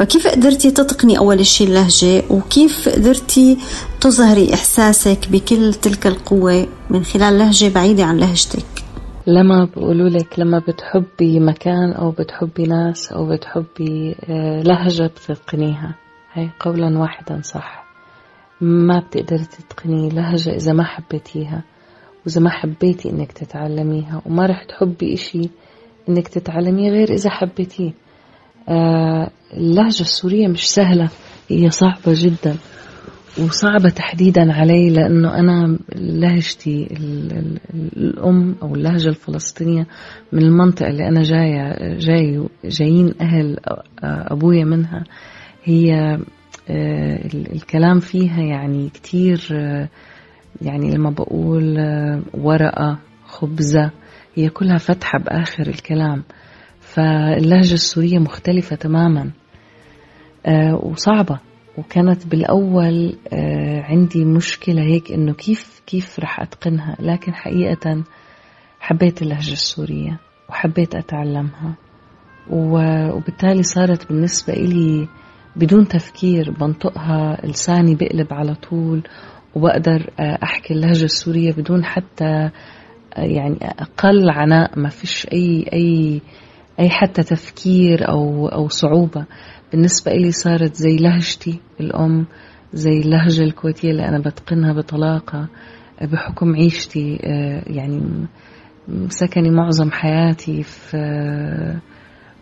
فكيف 0.00 0.26
قدرتي 0.26 0.70
تتقني 0.70 1.18
أول 1.18 1.46
شيء 1.46 1.66
اللهجة؟ 1.66 2.22
وكيف 2.30 2.88
قدرتي 2.88 3.58
تظهري 4.00 4.54
إحساسك 4.54 5.28
بكل 5.28 5.74
تلك 5.74 6.06
القوة 6.06 6.66
من 6.90 7.04
خلال 7.04 7.38
لهجة 7.38 7.74
بعيدة 7.74 8.04
عن 8.04 8.18
لهجتك؟ 8.18 8.64
لما 9.26 9.64
بقولوا 9.64 10.08
لك 10.08 10.38
لما 10.38 10.58
بتحبي 10.58 11.40
مكان 11.40 11.92
أو 11.92 12.10
بتحبي 12.10 12.62
ناس 12.62 13.12
أو 13.12 13.28
بتحبي 13.28 14.14
لهجة 14.64 15.06
بتتقنيها. 15.06 15.94
هي 16.32 16.48
قولا 16.60 16.98
واحدا 16.98 17.40
صح. 17.42 17.84
ما 18.60 18.98
بتقدري 18.98 19.44
تتقني 19.44 20.08
لهجة 20.08 20.50
إذا 20.50 20.72
ما 20.72 20.84
حبيتيها 20.84 21.62
وإذا 22.26 22.40
ما 22.40 22.50
حبيتي 22.50 23.10
إنك 23.10 23.32
تتعلميها 23.32 24.22
وما 24.26 24.46
رح 24.46 24.64
تحبي 24.64 25.14
إشي 25.14 25.48
إنك 26.08 26.28
تتعلميه 26.28 26.90
غير 26.90 27.12
إذا 27.12 27.30
حبيتيه. 27.30 27.92
اللهجة 28.70 30.00
السورية 30.00 30.48
مش 30.48 30.70
سهلة 30.70 31.08
هي 31.48 31.70
صعبة 31.70 31.98
جدا 32.06 32.56
وصعبة 33.38 33.88
تحديدا 33.88 34.52
علي 34.52 34.90
لأنه 34.90 35.38
أنا 35.38 35.78
لهجتي 35.96 36.88
الأم 37.96 38.54
أو 38.62 38.74
اللهجة 38.74 39.08
الفلسطينية 39.08 39.86
من 40.32 40.42
المنطقة 40.42 40.88
اللي 40.88 41.08
أنا 41.08 41.22
جاية 41.22 41.94
جاي 41.98 42.48
جايين 42.64 43.14
أهل 43.20 43.56
أبويا 44.04 44.64
منها 44.64 45.04
هي 45.64 46.18
الكلام 47.54 48.00
فيها 48.00 48.42
يعني 48.42 48.88
كتير 48.88 49.40
يعني 50.62 50.94
لما 50.94 51.10
بقول 51.10 51.78
ورقة 52.34 52.98
خبزة 53.26 53.90
هي 54.34 54.48
كلها 54.48 54.78
فتحة 54.78 55.18
بآخر 55.18 55.66
الكلام. 55.66 56.22
فاللهجة 56.94 57.74
السورية 57.74 58.18
مختلفة 58.18 58.76
تماما 58.76 59.30
وصعبة. 60.82 61.38
وكانت 61.78 62.26
بالأول 62.26 63.16
عندي 63.84 64.24
مشكلة 64.24 64.82
هيك 64.82 65.12
إنه 65.12 65.32
كيف 65.32 65.82
كيف 65.86 66.20
رح 66.20 66.40
أتقنها؟ 66.40 66.96
لكن 67.00 67.34
حقيقة 67.34 68.04
حبيت 68.80 69.22
اللهجة 69.22 69.52
السورية 69.52 70.18
وحبيت 70.48 70.94
أتعلمها. 70.94 71.74
وبالتالي 72.50 73.62
صارت 73.62 74.08
بالنسبة 74.08 74.52
إلي 74.52 75.08
بدون 75.56 75.88
تفكير 75.88 76.50
بنطقها 76.50 77.46
لساني 77.46 77.94
بقلب 77.94 78.32
على 78.32 78.54
طول 78.54 79.02
وبقدر 79.54 80.10
أحكي 80.20 80.74
اللهجة 80.74 81.04
السورية 81.04 81.52
بدون 81.52 81.84
حتى 81.84 82.50
يعني 83.16 83.58
أقل 83.62 84.30
عناء. 84.30 84.78
ما 84.78 84.88
فيش 84.88 85.26
أي 85.32 85.66
أي 85.72 86.20
أي 86.80 86.90
حتى 86.90 87.22
تفكير 87.22 88.08
أو 88.08 88.48
أو 88.48 88.68
صعوبة. 88.68 89.24
بالنسبة 89.72 90.12
إلي 90.12 90.30
صارت 90.30 90.74
زي 90.74 90.96
لهجتي 90.96 91.60
الأم 91.80 92.26
زي 92.72 93.00
اللهجة 93.00 93.42
الكويتية 93.42 93.90
اللي 93.90 94.08
أنا 94.08 94.18
بتقنها 94.18 94.72
بطلاقة 94.72 95.48
بحكم 96.02 96.54
عيشتي 96.56 97.16
يعني 97.66 98.26
سكني 99.08 99.50
معظم 99.50 99.90
حياتي 99.90 100.62
في 100.62 100.96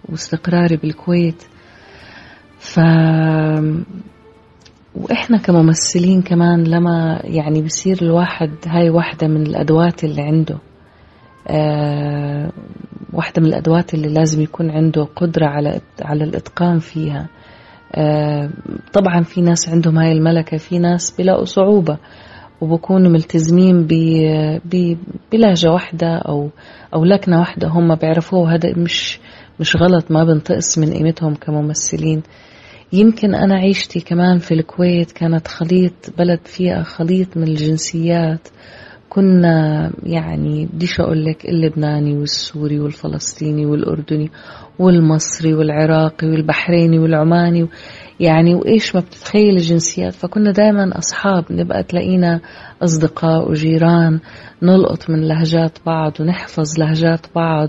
واستقراري 0.08 0.76
بالكويت. 0.76 1.42
ف 2.58 2.80
وإحنا 4.94 5.38
كممثلين 5.38 6.22
كمان 6.22 6.64
لما 6.64 7.20
يعني 7.24 7.62
بصير 7.62 7.98
الواحد 8.02 8.50
هاي 8.66 8.90
واحدة 8.90 9.28
من 9.28 9.46
الأدوات 9.46 10.04
اللي 10.04 10.22
عنده. 10.22 10.58
واحدة 13.12 13.42
من 13.42 13.46
الأدوات 13.46 13.94
اللي 13.94 14.08
لازم 14.08 14.42
يكون 14.42 14.70
عنده 14.70 15.04
قدرة 15.16 15.46
على 15.46 15.80
على 16.02 16.24
الإتقان 16.24 16.78
فيها. 16.78 17.28
أه 17.94 18.50
طبعا 18.92 19.22
في 19.22 19.40
ناس 19.40 19.68
عندهم 19.68 19.98
هاي 19.98 20.12
الملكة 20.12 20.56
في 20.56 20.78
ناس 20.78 21.16
بيلاقوا 21.16 21.44
صعوبة 21.44 21.98
وبكونوا 22.60 23.10
ملتزمين 23.10 23.86
بلهجة 25.32 25.70
واحدة 25.70 26.16
أو 26.16 26.50
أو 26.94 27.04
لكنة 27.04 27.38
واحدة 27.38 27.68
هم 27.68 27.94
بيعرفوه 27.94 28.54
هذا 28.54 28.72
مش 28.76 29.20
مش 29.60 29.76
غلط 29.76 30.10
ما 30.10 30.24
بنتقص 30.24 30.78
من 30.78 30.92
قيمتهم 30.92 31.34
كممثلين. 31.34 32.22
يمكن 32.92 33.34
أنا 33.34 33.54
عيشتي 33.54 34.00
كمان 34.00 34.38
في 34.38 34.54
الكويت 34.54 35.12
كانت 35.12 35.48
خليط 35.48 35.92
بلد 36.18 36.40
فيها 36.44 36.82
خليط 36.82 37.36
من 37.36 37.42
الجنسيات. 37.42 38.48
كنا 39.08 39.90
يعني 40.02 40.66
بديش 40.66 41.00
أقول 41.00 41.24
لك 41.24 41.44
اللبناني 41.44 42.18
والسوري 42.18 42.80
والفلسطيني 42.80 43.66
والأردني 43.66 44.30
والمصري 44.78 45.54
والعراقي 45.54 46.26
والبحريني 46.28 46.98
والعماني 46.98 47.66
يعني 48.20 48.54
وإيش 48.54 48.94
ما 48.94 49.00
بتتخيل 49.00 49.56
الجنسيات. 49.56 50.14
فكنا 50.14 50.52
دائما 50.52 50.98
أصحاب 50.98 51.44
نبقى 51.50 51.82
تلاقينا 51.82 52.40
أصدقاء 52.82 53.50
وجيران 53.50 54.20
نلقط 54.62 55.10
من 55.10 55.28
لهجات 55.28 55.78
بعض 55.86 56.12
ونحفظ 56.20 56.78
لهجات 56.78 57.26
بعض 57.34 57.68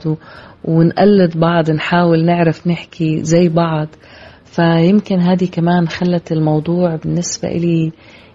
ونقلد 0.63 1.38
بعض 1.38 1.72
نحاول 1.72 2.25
نعرف 2.25 2.67
نحكي 2.67 3.24
زي 3.24 3.50
بعض. 3.50 3.88
فيمكن 4.46 5.19
هذه 5.19 5.46
كمان 5.51 5.88
خلت 5.88 6.31
الموضوع 6.31 6.96
بالنسبة 6.96 7.48
إلي 7.48 7.91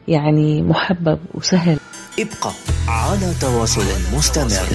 يعني 0.08 0.62
محبب 0.62 1.18
وسهل. 1.34 1.78
ابقى 2.18 2.52
على 2.88 3.34
تواصل 3.40 3.84
مستمر 4.12 4.68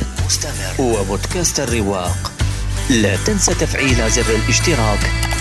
وبودكاست 0.79 1.59
الرواق 1.59 2.31
لا 2.89 3.15
تنسى 3.25 3.53
تفعيل 3.53 4.09
زر 4.09 4.35
الاشتراك 4.35 4.99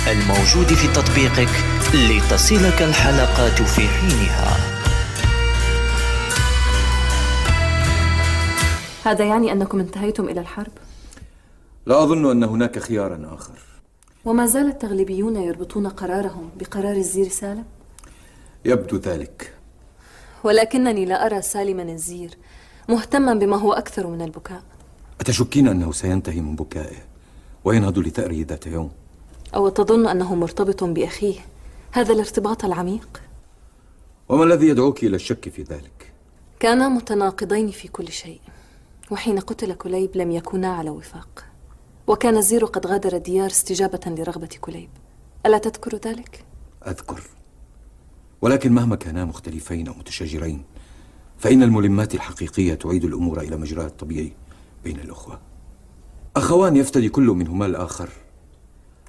الموجود 0.09 0.67
في 0.67 0.89
تطبيقك 0.89 1.49
لتصلك 1.95 2.83
الحلقات 2.83 3.63
في 3.63 3.89
حينها 3.89 4.57
هذا 9.05 9.25
يعني 9.25 9.53
أنكم 9.53 9.81
انتهيتم 9.81 10.29
إلى 10.29 10.41
الحرب؟ 10.41 10.73
لا 11.87 12.03
أظن 12.03 12.31
أن 12.31 12.45
هناك 12.45 12.79
خيارا 12.79 13.35
آخر 13.35 13.59
وما 14.25 14.47
زال 14.47 14.67
التغليبيون 14.67 15.37
يربطون 15.37 15.87
قرارهم 15.89 16.51
بقرار 16.61 16.97
الزير 16.97 17.29
سالم؟ 17.29 17.65
يبدو 18.65 18.97
ذلك 18.97 19.58
ولكنني 20.45 21.05
لا 21.05 21.27
أرى 21.27 21.43
سالما 21.43 21.83
الزير 21.83 22.39
مهتما 22.89 23.35
بما 23.35 23.57
هو 23.57 23.73
أكثر 23.73 24.07
من 24.07 24.23
البكاء. 24.23 24.63
أتشكين 25.21 25.69
أنه 25.69 25.93
سينتهي 25.93 26.41
من 26.41 26.57
بكائه 26.57 26.97
وينهض 27.65 27.99
لثأره 27.99 28.45
ذات 28.49 28.67
يوم؟ 28.67 28.91
أو 29.55 29.69
تظن 29.69 30.09
أنه 30.09 30.35
مرتبط 30.35 30.85
بأخيه؟ 30.85 31.41
هذا 31.93 32.13
الارتباط 32.13 32.65
العميق؟ 32.65 33.23
وما 34.29 34.45
الذي 34.45 34.69
يدعوك 34.69 35.05
إلى 35.05 35.17
الشك 35.17 35.49
في 35.49 35.63
ذلك؟ 35.63 36.13
كانا 36.61 36.89
متناقضين 36.89 37.71
في 37.71 37.89
كل 37.89 38.09
شيء 38.09 38.41
وحين 39.11 39.39
قتل 39.39 39.73
كليب 39.75 40.17
لم 40.17 40.31
يكونا 40.31 40.69
على 40.69 40.91
وفاق. 40.91 41.45
وكان 42.07 42.37
الزير 42.37 42.65
قد 42.65 42.87
غادر 42.87 43.17
الديار 43.17 43.47
استجابة 43.47 44.01
لرغبة 44.07 44.49
كليب. 44.61 44.89
ألا 45.47 45.59
تذكر 45.59 45.97
ذلك؟ 45.97 46.45
أذكر. 46.87 47.23
ولكن 48.43 48.73
مهما 48.73 48.97
كانا 48.97 49.25
مختلفين 49.25 49.89
أو 49.89 49.95
متشاجرين 49.95 50.63
فإن 51.39 51.63
الملمات 51.63 52.15
الحقيقية 52.15 52.75
تعيد 52.75 53.05
الأمور 53.05 53.41
إلى 53.41 53.57
مجراها 53.57 53.87
الطبيعي 53.87 54.33
بين 54.85 55.01
الأخوة 55.01 55.41
أخوان 56.37 56.77
يفتدي 56.77 57.09
كل 57.09 57.27
منهما 57.27 57.67
الآخر 57.67 58.09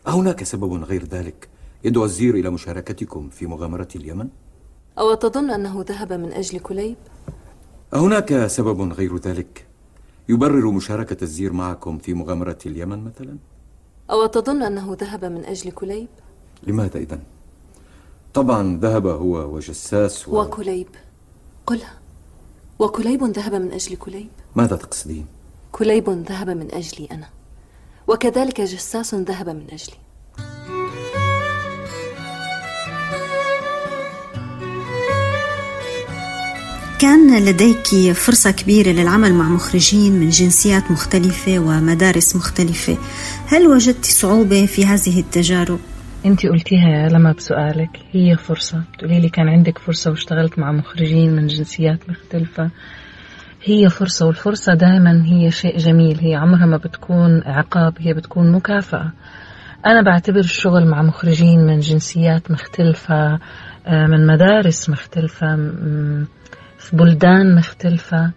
أهناك 0.08 0.44
سبب 0.44 0.74
غير 0.84 1.06
ذلك 1.06 1.50
يدعو 1.84 2.06
الزير 2.06 2.36
إلى 2.36 2.50
مشاركتكم 2.50 3.30
في 3.30 3.48
مغامرة 3.48 3.88
اليمن؟ 3.96 4.28
أو 4.98 5.14
تظن 5.14 5.50
أنه 5.50 5.86
ذهب 5.88 6.14
من 6.14 6.34
أجل 6.34 6.60
كليب؟ 6.60 6.96
أهناك 7.94 8.48
سبب 8.48 8.82
غير 8.82 9.18
ذلك 9.18 9.66
يبرر 10.30 10.72
مشاركة 10.72 11.24
الزير 11.24 11.54
معكم 11.54 11.98
في 11.98 12.14
مغامرة 12.14 12.58
اليمن 12.66 13.04
مثلا؟ 13.04 13.38
أو 14.12 14.26
تظن 14.26 14.64
أنه 14.64 14.98
ذهب 15.00 15.26
من 15.26 15.46
أجل 15.46 15.72
كليب؟ 15.72 16.08
لماذا 16.64 16.98
إذن؟ 16.98 17.20
طبعا 18.34 18.80
ذهب 18.82 19.08
هو 19.08 19.56
وجساس 19.56 20.28
و... 20.28 20.42
وكليب. 20.42 20.88
قلها 21.66 21.94
وكليب 22.80 23.24
ذهب 23.24 23.56
من 23.56 23.72
أجل 23.72 23.96
كليب؟ 23.96 24.30
ماذا 24.56 24.76
تقصدين؟ 24.76 25.26
كليب 25.72 26.10
ذهب 26.10 26.50
من 26.50 26.68
أجلي 26.72 27.08
أنا. 27.12 27.30
وكذلك 28.08 28.62
جساس 28.62 29.15
ذهب 29.15 29.50
من 29.50 29.65
أجلي. 29.72 29.98
كان 37.00 37.46
لديك 37.46 38.12
فرصة 38.12 38.52
كبيرة 38.52 38.89
للعمل 38.89 39.34
مع 39.34 39.50
مخرجين 39.50 40.20
من 40.20 40.30
جنسيات 40.30 40.92
مختلفة 40.92 41.60
ومدارس 41.60 42.36
مختلفة. 42.36 42.98
هل 43.46 43.68
وجدت 43.68 44.06
صعوبة 44.06 44.65
في 44.65 44.86
هذه 44.86 45.20
التجارب؟ 45.20 45.80
انت 46.25 46.45
قلتيها 46.45 47.10
لما 47.10 47.32
بسؤالك 47.32 47.89
هي 48.12 48.36
فرصة. 48.36 48.84
تقولي 48.99 49.19
لي 49.19 49.29
كان 49.29 49.49
عندك 49.49 49.77
فرصة 49.77 50.12
واشتغلت 50.12 50.60
مع 50.60 50.71
مخرجين 50.71 51.36
من 51.36 51.47
جنسيات 51.47 52.10
مختلفة. 52.10 52.69
هي 53.63 53.89
فرصة 53.89 54.25
والفرصة 54.27 54.73
دائما 54.73 55.25
هي 55.25 55.51
شيء 55.51 55.77
جميل. 55.77 56.19
هي 56.19 56.36
عمرها 56.36 56.65
ما 56.65 56.77
بتكون 56.77 57.43
عقاب 57.45 57.93
هي 57.99 58.13
بتكون 58.13 58.51
مكافأة. 58.51 59.12
أنا 59.86 60.01
بعتبر 60.01 60.39
الشغل 60.39 60.88
مع 60.88 61.01
مخرجين 61.01 61.60
من 61.60 61.79
جنسيات 61.79 62.51
مختلفة 62.51 63.39
آه، 63.88 64.05
من 64.08 64.27
مدارس 64.27 64.89
مختلفة 64.89 65.55
في 66.77 66.95
بلدان 66.95 67.55
مختلفة. 67.55 68.32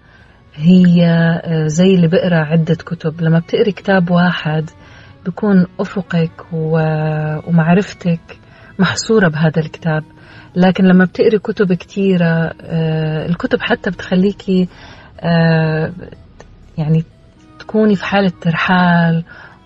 هي 0.54 1.06
آه، 1.44 1.66
زي 1.66 1.94
اللي 1.94 2.08
بقرأ 2.08 2.38
عدة 2.38 2.74
كتب. 2.74 3.20
لما 3.20 3.38
بتقري 3.38 3.72
كتاب 3.72 4.10
واحد 4.10 4.70
بكون 5.26 5.66
أفقك 5.80 6.44
ومعرفتك 6.52 8.38
محصورة 8.78 9.28
بهذا 9.28 9.60
الكتاب. 9.60 10.04
لكن 10.56 10.84
لما 10.84 11.04
بتقري 11.04 11.38
كتب 11.38 11.72
كثيرة 11.72 12.52
آه، 12.60 13.26
الكتب 13.26 13.58
حتى 13.60 13.90
بتخليكي 13.90 14.68
آه، 15.20 15.92
يعني 16.78 17.04
تكوني 17.58 17.96
في 17.96 18.04
حالة 18.04 18.32
ترحال 18.40 19.24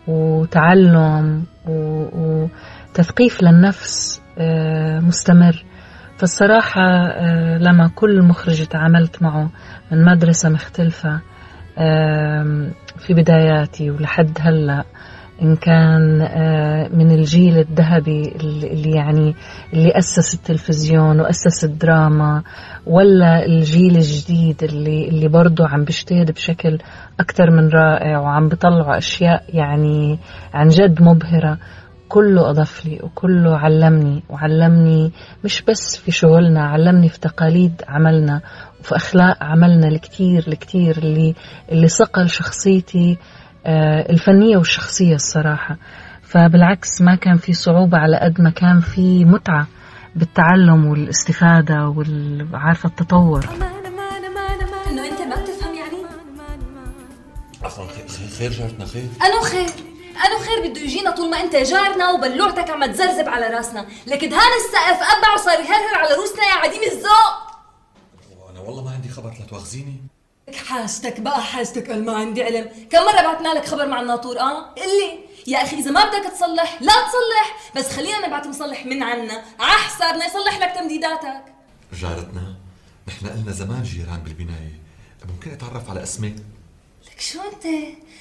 وتعلم 0.09 1.45
وتثقيف 1.67 3.43
للنفس 3.43 4.23
آه، 4.39 5.01
مستمر. 5.01 5.65
فالصراحة 6.19 6.83
لما 7.59 7.91
كل 7.95 8.23
مخرج 8.23 8.67
تعاملت 8.67 9.23
معه 9.23 9.51
من 9.93 10.05
مدرسة 10.05 10.49
مختلفة 10.49 11.21
في 12.99 13.15
بداياتي 13.15 13.91
ولحد 13.91 14.39
هلأ 14.41 14.85
إن 15.43 15.57
كان 15.57 16.21
آه، 16.23 16.89
من 16.89 17.11
الجيل 17.11 17.59
الذهبي 17.59 18.23
اللي 18.41 18.91
يعني 18.91 19.35
اللي 19.73 19.99
أسس 19.99 20.35
التلفزيون 20.35 21.21
وأسس 21.21 21.65
الدراما 21.65 22.43
ولا 22.87 23.47
الجيل 23.47 23.97
الجديد 23.97 24.63
اللي 24.65 25.09
اللي 25.09 25.29
برضه 25.29 25.69
عم 25.69 25.85
بيجتهد 25.85 26.31
بشكل 26.31 26.79
أكثر 27.21 27.51
من 27.51 27.69
رائع 27.69 28.19
وعم 28.19 28.49
بيطلعوا 28.49 28.99
أشياء 28.99 29.45
يعني 29.49 30.19
عن 30.55 30.69
جد 30.69 31.03
مبهرة. 31.03 31.59
كله 32.09 32.51
أضاف 32.51 32.87
لي 32.87 33.01
وكله 33.03 33.57
علمني 33.57 34.23
وعلمني 34.29 35.13
مش 35.45 35.63
بس 35.63 35.97
في 35.97 36.11
شغلنا 36.11 36.65
علمني 36.65 37.09
في 37.09 37.21
تقاليد 37.21 37.83
عملنا 37.89 38.41
وفي 38.81 38.97
أخلاق 38.97 39.43
عملنا 39.43 39.89
الكتير 39.89 40.45
الكتير 40.49 40.99
اللي 40.99 41.35
اللي 41.73 41.89
صقل 41.89 42.29
شخصيتي 42.29 43.19
الفنية 44.11 44.57
والشخصية 44.57 45.15
الصراحة. 45.15 45.77
فبالعكس 46.23 47.01
ما 47.01 47.15
كان 47.15 47.37
في 47.37 47.53
صعوبة 47.53 47.99
على 47.99 48.17
قد 48.17 48.41
ما 48.41 48.51
كان 48.51 48.81
في 48.81 49.25
متعة 49.25 49.67
بالتعلم 50.15 50.87
والاستفادة 50.87 51.89
وعارفة 51.89 52.89
التطور. 52.89 53.45
إنه 54.91 55.07
أنت 55.07 55.21
ما 55.21 55.43
بتفهم 55.43 55.75
يعني؟ 55.75 55.99
عفوا 57.63 57.85
خير 58.39 58.51
جارتنا 58.51 58.87
خير. 58.87 59.09
انو 59.27 59.41
خير. 59.43 59.69
انو 60.27 60.39
خير 60.39 60.71
بده 60.71 60.81
يجينا 60.81 61.11
طول 61.11 61.31
ما 61.31 61.41
أنت 61.41 61.57
جارنا 61.57 62.11
وبلوعتك 62.11 62.71
عم 62.71 62.93
تزرزب 62.93 63.29
على 63.29 63.47
راسنا. 63.47 63.87
لك 64.07 64.25
دهان 64.25 64.53
السقف 64.61 65.01
ابع 65.19 65.35
وصار 65.35 65.59
يهرهر 65.59 65.95
على 65.97 66.15
روسنا 66.15 66.45
يا 66.45 66.55
عديم 66.55 66.83
الذوق. 66.83 67.35
أنا 68.51 68.61
والله 68.61 68.85
ما 68.85 68.91
عندي 68.91 69.09
خبر 69.09 69.31
لا 69.41 69.47
تواخذيني. 69.51 70.01
حاجتك 70.55 71.21
بقى 71.21 71.43
حاجتك 71.43 71.91
قال 71.91 72.05
ما 72.05 72.17
عندي 72.17 72.43
علم. 72.43 72.89
كم 72.91 72.99
مرة 72.99 73.23
بعتنا 73.23 73.49
لك 73.49 73.67
خبر 73.67 73.87
مع 73.87 74.01
الناطور 74.01 74.41
آه؟ 74.41 74.75
قلي 74.75 75.19
يا 75.47 75.63
أخي 75.63 75.77
إذا 75.77 75.91
ما 75.91 76.05
بدك 76.05 76.31
تصلح 76.33 76.79
لا 76.81 76.93
تصلح. 76.93 77.73
بس 77.77 77.97
خلينا 77.97 78.27
نبعت 78.27 78.47
مصلح 78.47 78.87
من 78.87 79.03
عنا. 79.03 79.45
على 79.61 79.73
حسابنا 79.73 80.27
يصلح 80.27 80.59
لك 80.59 80.75
تمديداتك. 80.75 81.45
جارتنا 81.93 82.55
نحن 83.09 83.27
قلنا 83.27 83.53
زمان 83.53 83.83
جيران 83.83 84.23
بالبناية. 84.23 84.81
ممكن 85.29 85.51
أتعرف 85.51 85.91
على 85.91 86.03
اسمك 86.03 86.37
لك 87.07 87.21
شو 87.21 87.39
أنت؟ 87.41 87.65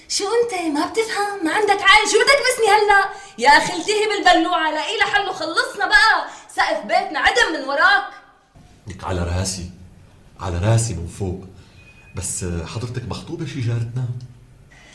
شو 0.10 0.24
أنت؟ 0.24 0.78
ما 0.78 0.86
بتفهم. 0.86 1.46
ما 1.46 1.54
عندك 1.54 1.82
عين. 1.82 2.06
شو 2.12 2.18
بدك 2.18 2.42
بسني 2.46 2.68
هلا؟ 2.68 3.10
يا 3.38 3.50
أخي 3.50 3.74
التهي 3.74 4.08
بالبلوعة. 4.10 4.72
لاقي 4.72 4.98
لها 4.98 5.06
حل 5.08 5.30
وخلصنا 5.30 5.86
بقى. 5.86 6.28
سقف 6.56 6.86
بيتنا 6.86 7.20
عدم 7.20 7.54
من 7.54 7.70
وراك. 7.70 8.04
لك 8.88 9.04
على 9.04 9.24
راسي. 9.24 9.70
على 10.40 10.58
راسي 10.58 10.94
من 10.94 11.08
فوق. 11.08 11.55
بس 12.16 12.46
حضرتك 12.76 13.04
مخطوبة 13.10 13.46
شي 13.46 13.62
جارتنا؟ 13.62 14.06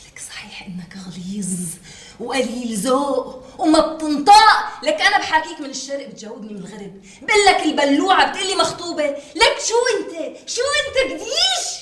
لك 0.07 0.19
صحيح 0.29 0.67
إنك 0.67 0.97
غليظ 1.07 1.49
وقليل 2.21 2.77
ذوق 2.77 3.43
وما 3.59 3.95
بتنطق. 3.95 4.33
لك 4.83 5.01
أنا 5.01 5.19
بحاكيك 5.19 5.61
من 5.61 5.71
الشرق 5.71 6.09
بتجاوبني 6.09 6.53
من 6.53 6.59
الغرب. 6.59 7.03
بقول 7.23 7.45
لك 7.49 7.63
البلوعة 7.63 8.31
بتقلي 8.31 8.55
مخطوبة. 8.55 9.05
لك 9.37 9.57
شو 9.69 9.75
أنت؟ 9.97 10.39
شو 10.49 10.63
أنت 10.81 11.13
قديش 11.13 11.81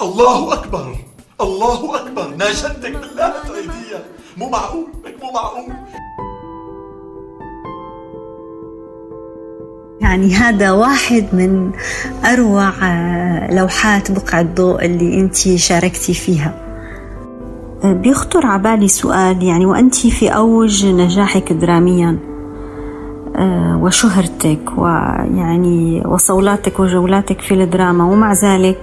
الله 0.00 0.54
أكبر 0.54 0.98
الله 1.40 1.96
أكبر. 1.96 2.28
ناشدتك 2.28 2.92
بالله 2.92 3.42
تعيديها 3.42 4.04
مو 4.36 4.48
معقول 4.48 4.86
مو 5.22 5.32
معقول. 5.32 5.72
يعني 10.08 10.34
هذا 10.34 10.70
واحد 10.70 11.26
من 11.32 11.70
أروع 12.24 12.68
آه، 12.82 13.54
لوحات 13.54 14.12
بقعة 14.12 14.42
ضوء 14.42 14.84
اللي 14.84 15.20
أنت 15.20 15.36
شاركتي 15.36 16.14
فيها. 16.14 16.54
آه، 17.84 17.92
بيخطر 17.92 18.46
عبالي 18.46 18.88
سؤال 18.88 19.42
يعني 19.42 19.66
وأنت 19.66 19.94
في 19.94 20.28
أوج 20.28 20.86
نجاحك 20.86 21.52
دراميا 21.52 22.18
آه، 23.36 23.78
وشهرتك 23.82 24.78
ويعني 24.78 26.02
وصولاتك 26.06 26.80
وجولاتك 26.80 27.40
في 27.40 27.54
الدراما 27.54 28.04
ومع 28.04 28.32
ذلك 28.32 28.78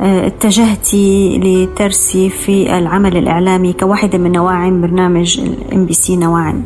اتجهتي 0.00 1.38
لترسي 1.38 2.30
في 2.30 2.78
العمل 2.78 3.16
الإعلامي 3.16 3.72
كواحدة 3.72 4.18
من 4.18 4.32
نواعم 4.32 4.80
برنامج 4.80 5.40
الام 5.40 5.86
بي 5.86 5.92
سي 5.92 6.16
نواعم 6.16 6.62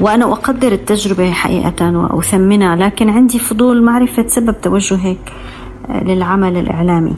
وأنا 0.00 0.32
أقدر 0.32 0.72
التجربة 0.72 1.30
حقيقة 1.30 1.90
وأثمنها 1.98 2.76
لكن 2.76 3.10
عندي 3.10 3.38
فضول 3.38 3.82
معرفة 3.82 4.26
سبب 4.26 4.60
توجهك 4.60 5.32
آه، 5.88 6.04
للعمل 6.04 6.56
الإعلامي. 6.56 7.16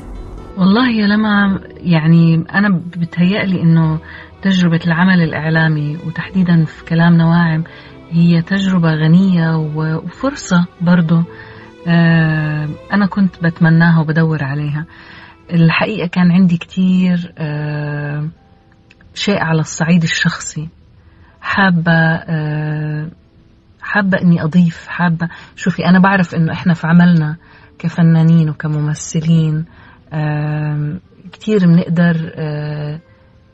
والله 0.59 0.91
يا 0.91 1.07
لمى 1.07 1.61
يعني 1.77 2.45
أنا 2.55 2.81
بتهيألي 2.97 3.63
إنه 3.63 3.99
تجربة 4.43 4.81
العمل 4.87 5.21
الإعلامي 5.23 5.99
وتحديدا 6.07 6.65
في 6.65 6.85
كلام 6.85 7.17
نواعم 7.17 7.65
هي 8.11 8.43
تجربة 8.43 8.95
غنية 8.95 9.57
وفرصة 9.77 10.67
برضو 10.81 11.23
آه، 11.87 12.69
أنا 12.93 13.07
كنت 13.07 13.43
بتمناها 13.43 14.01
وبدور 14.01 14.45
عليها. 14.45 14.85
الحقيقة 15.53 16.07
كان 16.07 16.33
عندي 16.33 16.57
كتير 16.57 17.33
آه، 17.39 18.29
شيء 19.15 19.39
على 19.39 19.61
الصعيد 19.61 20.03
الشخصي. 20.03 20.69
حابة 21.43 21.93
آه، 22.29 23.09
حابة 23.83 24.19
إني 24.23 24.43
أضيف 24.43 24.87
حابة 24.89 25.29
شوفي 25.57 25.87
أنا 25.87 25.99
بعرف 25.99 26.35
إنه 26.35 26.53
إحنا 26.53 26.75
في 26.75 26.87
عملنا 26.87 27.37
كفنانين 27.79 28.51
وكممثلين 28.51 29.65
كتير 31.33 31.67
بنقدر 31.67 32.33
آه، 32.35 33.01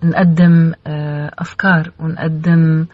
نقدم 0.04 0.72
آه، 0.86 1.30
أفكار 1.38 1.90
ونقدم 2.00 2.86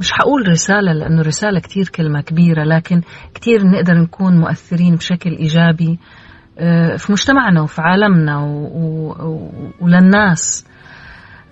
مش 0.00 0.12
حقول 0.12 0.48
رسالة 0.48 0.92
لأنه 0.92 1.22
رسالة 1.22 1.60
كتير 1.60 1.88
كلمة 1.88 2.20
كبيرة 2.20 2.64
لكن 2.64 3.00
كتير 3.34 3.66
نقدر 3.66 3.94
نكون 3.94 4.36
مؤثرين 4.40 4.94
بشكل 4.94 5.30
إيجابي 5.30 5.98
في 6.96 7.06
مجتمعنا 7.12 7.62
وفي 7.62 7.80
عالمنا 7.82 8.38
وللناس. 9.80 10.66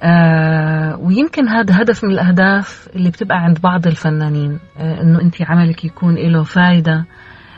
آه 0.04 0.96
ويمكن 0.96 1.48
هذا 1.48 1.82
هدف 1.82 2.04
من 2.04 2.10
الأهداف 2.10 2.88
اللي 2.96 3.10
بتبقى 3.10 3.36
عند 3.36 3.60
بعض 3.60 3.86
الفنانين 3.86 4.58
آه 4.78 5.00
إنه 5.00 5.20
أنت 5.20 5.34
عملك 5.42 5.84
يكون 5.84 6.14
له 6.14 6.42
فايدة. 6.42 7.04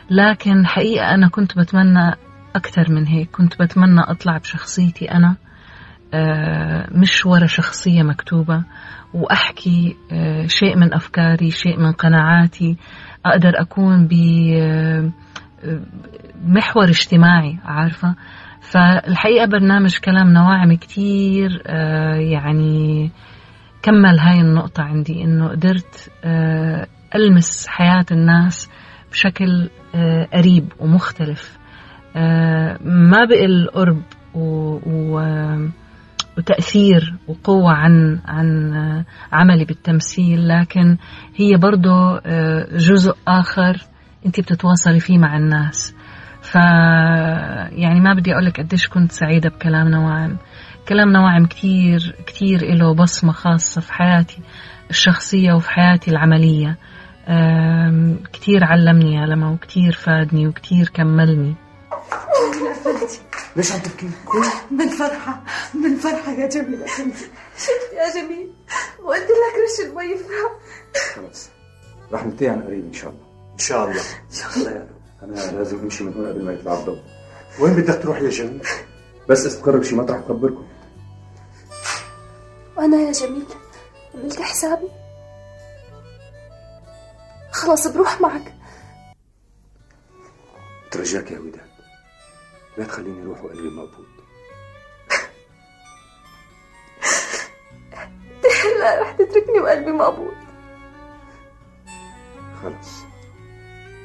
لكن 0.09 0.65
حقيقة 0.65 1.13
أنا 1.13 1.27
كنت 1.27 1.57
بتمنى 1.57 2.11
أكثر 2.55 2.91
من 2.91 3.07
هيك 3.07 3.29
كنت 3.31 3.61
بتمنى 3.61 4.01
أطلع 4.01 4.37
بشخصيتي 4.37 5.11
أنا 5.11 5.35
آه 6.13 6.87
مش 6.91 7.25
ورا 7.25 7.45
شخصية 7.45 8.03
مكتوبة 8.03 8.63
وأحكي 9.13 9.95
آه 10.11 10.45
شيء 10.47 10.77
من 10.77 10.93
أفكاري 10.93 11.51
شيء 11.51 11.79
من 11.79 11.91
قناعاتي 11.91 12.77
أقدر 13.25 13.51
أكون 13.61 14.07
بمحور 14.07 15.13
آه، 16.85 16.89
اجتماعي 16.89 17.59
عارفة؟ 17.65 18.15
فالحقيقة 18.71 19.45
برنامج 19.45 19.97
كلام 19.97 20.33
نواعم 20.33 20.73
كتير 20.73 21.63
آه، 21.67 22.15
يعني 22.15 23.11
كمل 23.81 24.19
هاي 24.19 24.41
النقطة 24.41 24.83
عندي 24.83 25.23
إنه 25.23 25.47
قدرت 25.47 26.11
آه، 26.23 26.87
ألمس 27.15 27.67
حياة 27.67 28.05
الناس 28.11 28.69
بشكل 29.11 29.69
آه، 29.95 30.27
قريب 30.33 30.73
ومختلف. 30.79 31.57
ما 32.81 33.25
بقل 33.29 33.69
قرب 33.73 34.01
وتأثير 36.37 37.15
وقوة 37.27 37.71
عن 37.71 38.19
عن 38.25 38.73
عملي 39.31 39.65
بالتمثيل 39.65 40.47
لكن 40.47 40.97
هي 41.35 41.57
برضه 41.57 42.19
جزء 42.77 43.15
آخر 43.27 43.77
أنت 44.25 44.39
بتتواصلي 44.39 44.99
فيه 44.99 45.17
مع 45.17 45.37
الناس. 45.37 45.95
ف 46.51 46.55
يعني 46.55 47.99
ما 47.99 48.13
بدي 48.13 48.33
أقول 48.33 48.45
لك 48.45 48.59
قديش 48.59 48.87
كنت 48.87 49.11
سعيدة 49.11 49.49
بكلام 49.49 49.87
نواعم 49.87 50.37
كلام 50.89 51.11
نواعم 51.11 51.45
كتير 51.45 52.15
كتير 52.27 52.75
له 52.75 52.93
بصمة 52.93 53.31
خاصة 53.31 53.81
في 53.81 53.93
حياتي 53.93 54.39
الشخصية 54.89 55.53
وفي 55.53 55.69
حياتي 55.69 56.11
العملية. 56.11 56.77
كتير 58.33 58.63
علمني 58.63 59.15
يا 59.15 59.25
لما 59.25 59.49
وكتير 59.49 59.91
فادني 59.91 60.47
وكتير 60.47 60.89
كملني. 60.93 61.55
ليش 63.55 63.71
عم 63.71 63.79
تبكي؟ 63.79 64.09
من 64.71 64.89
فرحة 64.89 65.43
من 65.73 65.95
فرحة 65.95 66.31
يا 66.31 66.49
جميل. 66.49 66.79
شفت 67.57 67.93
يا 67.93 68.21
جميل 68.21 68.49
وقلت 69.03 69.21
لك 69.21 69.53
رش 69.63 69.89
المي 69.89 70.17
خلاص 71.15 71.49
رح 72.13 72.25
ننتهي 72.25 72.49
عن 72.49 72.61
قريب 72.61 72.85
إن 72.85 72.93
شاء 72.93 73.09
الله. 73.09 73.21
إن 73.53 73.59
شاء 73.59 73.83
الله. 73.83 74.01
إن 74.01 74.35
شاء 74.35 74.57
الله. 74.57 74.71
يا 74.71 74.81
رب 74.81 74.96
أنا 75.23 75.35
لازم 75.51 75.79
أمشي 75.79 76.03
من 76.03 76.13
هون 76.13 76.27
قبل 76.27 76.43
ما 76.45 76.53
يطلع 76.53 76.73
الضوء 76.73 76.99
وين 77.59 77.73
بدك 77.73 78.01
تروح 78.03 78.21
يا 78.21 78.29
جميل؟ 78.29 78.67
بس 79.29 79.45
استقر 79.45 79.77
بشي 79.77 79.95
مطرح 79.95 80.17
بخبركم 80.17 80.67
وأنا 82.77 82.97
يا 82.97 83.11
جميل 83.11 83.45
عملت 84.15 84.41
حسابي. 84.41 84.87
خلص 87.51 87.87
بروح 87.87 88.21
معك. 88.21 88.53
ترجاك 90.91 91.31
يا 91.31 91.39
وداد. 91.39 91.67
لا 92.77 92.85
تخليني 92.85 93.23
أروح 93.23 93.43
وقلبي 93.43 93.69
مقبوض 93.69 94.05
هلا 98.65 99.01
رح 99.01 99.11
تتركني 99.11 99.59
وقلبي 99.59 99.91
مقبوض 99.91 100.33
خلص 102.63 102.89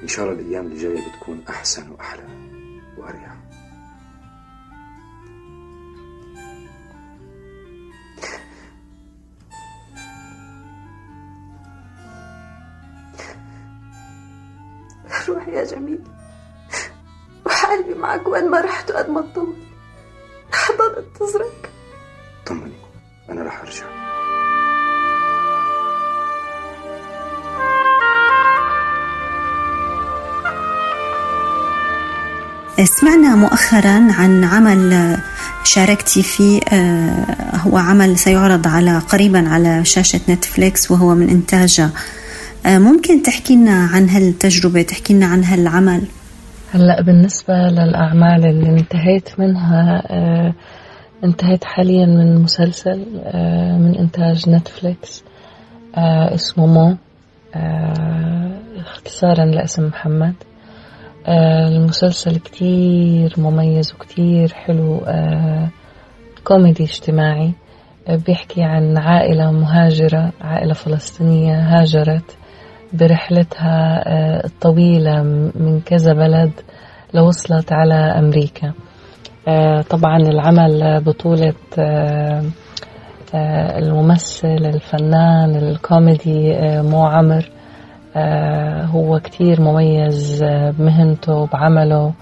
إن 0.03 0.09
شاء 0.09 0.25
الله 0.31 0.41
الأيام 0.41 0.67
اللي 0.67 0.79
جاية 0.83 1.09
بتكون 1.09 1.45
أحسن 1.49 1.91
وأحلى 1.91 2.23
وأريح. 2.97 3.37
روح 15.29 15.49
يا 15.49 15.65
جميل. 15.65 16.05
وحالي 17.47 17.95
معك 17.95 18.29
وين 18.29 18.51
ما 18.51 18.61
رحت 18.61 18.91
وقد 18.91 19.11
ما 19.11 19.21
تطول. 19.21 19.57
حابب 20.53 20.95
انتظرك 20.99 21.62
مؤخرا 33.37 34.12
عن 34.12 34.45
عمل 34.45 35.16
شاركتي 35.64 36.23
فيه 36.23 36.61
آه، 36.73 37.27
هو 37.57 37.77
عمل 37.77 38.18
سيعرض 38.18 38.68
على 38.68 38.99
قريبا 38.99 39.49
على 39.49 39.85
شاشة 39.85 40.21
نتفليكس 40.29 40.90
وهو 40.90 41.14
من 41.14 41.29
إنتاجه 41.29 41.88
آه، 42.66 42.79
ممكن 42.79 43.23
تحكي 43.23 43.57
لنا 43.57 43.87
عن 43.87 44.09
هالتجربة 44.09 44.83
تحكي 44.83 45.14
لنا 45.14 45.27
عن 45.27 45.45
هالعمل؟ 45.45 46.03
هلأ 46.75 47.03
بالنسبة 47.03 47.55
للأعمال 47.55 48.47
اللي 48.47 48.68
انتهيت 48.68 49.29
منها 49.38 50.03
آه، 50.07 50.55
انتهيت 51.25 51.64
حاليا 51.64 52.07
من 52.07 52.42
مسلسل 52.42 52.99
من 53.79 53.97
إنتاج 53.99 54.49
نتفليكس 54.49 55.23
اسمه 56.35 56.66
مو 56.66 56.97
اختصارا 58.81 59.45
لاسم 59.45 59.87
محمد. 59.87 60.35
المسلسل 61.28 62.37
كتير 62.37 63.35
مميز 63.38 63.94
وكتير 63.94 64.52
حلو 64.52 64.98
آه، 65.06 65.68
كوميدي 66.44 66.85
اجتماعي 66.85 67.52
آه، 68.08 68.16
بيحكي 68.16 68.62
عن 68.62 68.98
عائلة 68.98 69.50
مهاجرة 69.50 70.32
عائلة 70.40 70.74
فلسطينية 70.74 71.54
هاجرت 71.54 72.37
برحلتها 72.92 74.02
الطويلة 74.44 75.22
من 75.54 75.80
كذا 75.80 76.12
بلد 76.12 76.52
لوصلت 77.14 77.72
على 77.72 77.94
أمريكا. 77.94 78.72
طبعا 79.90 80.16
العمل 80.16 81.02
بطولة 81.04 81.54
الممثل 83.35 84.48
الفنان 84.48 85.56
الكوميدي 85.56 86.52
مو 86.82 87.04
عمر 87.04 87.50
آه، 87.50 87.62
هو 88.87 89.20
كتير 89.20 89.61
مميز 89.61 90.44
بمهنته 90.44 91.35
وبعمله 91.35 92.12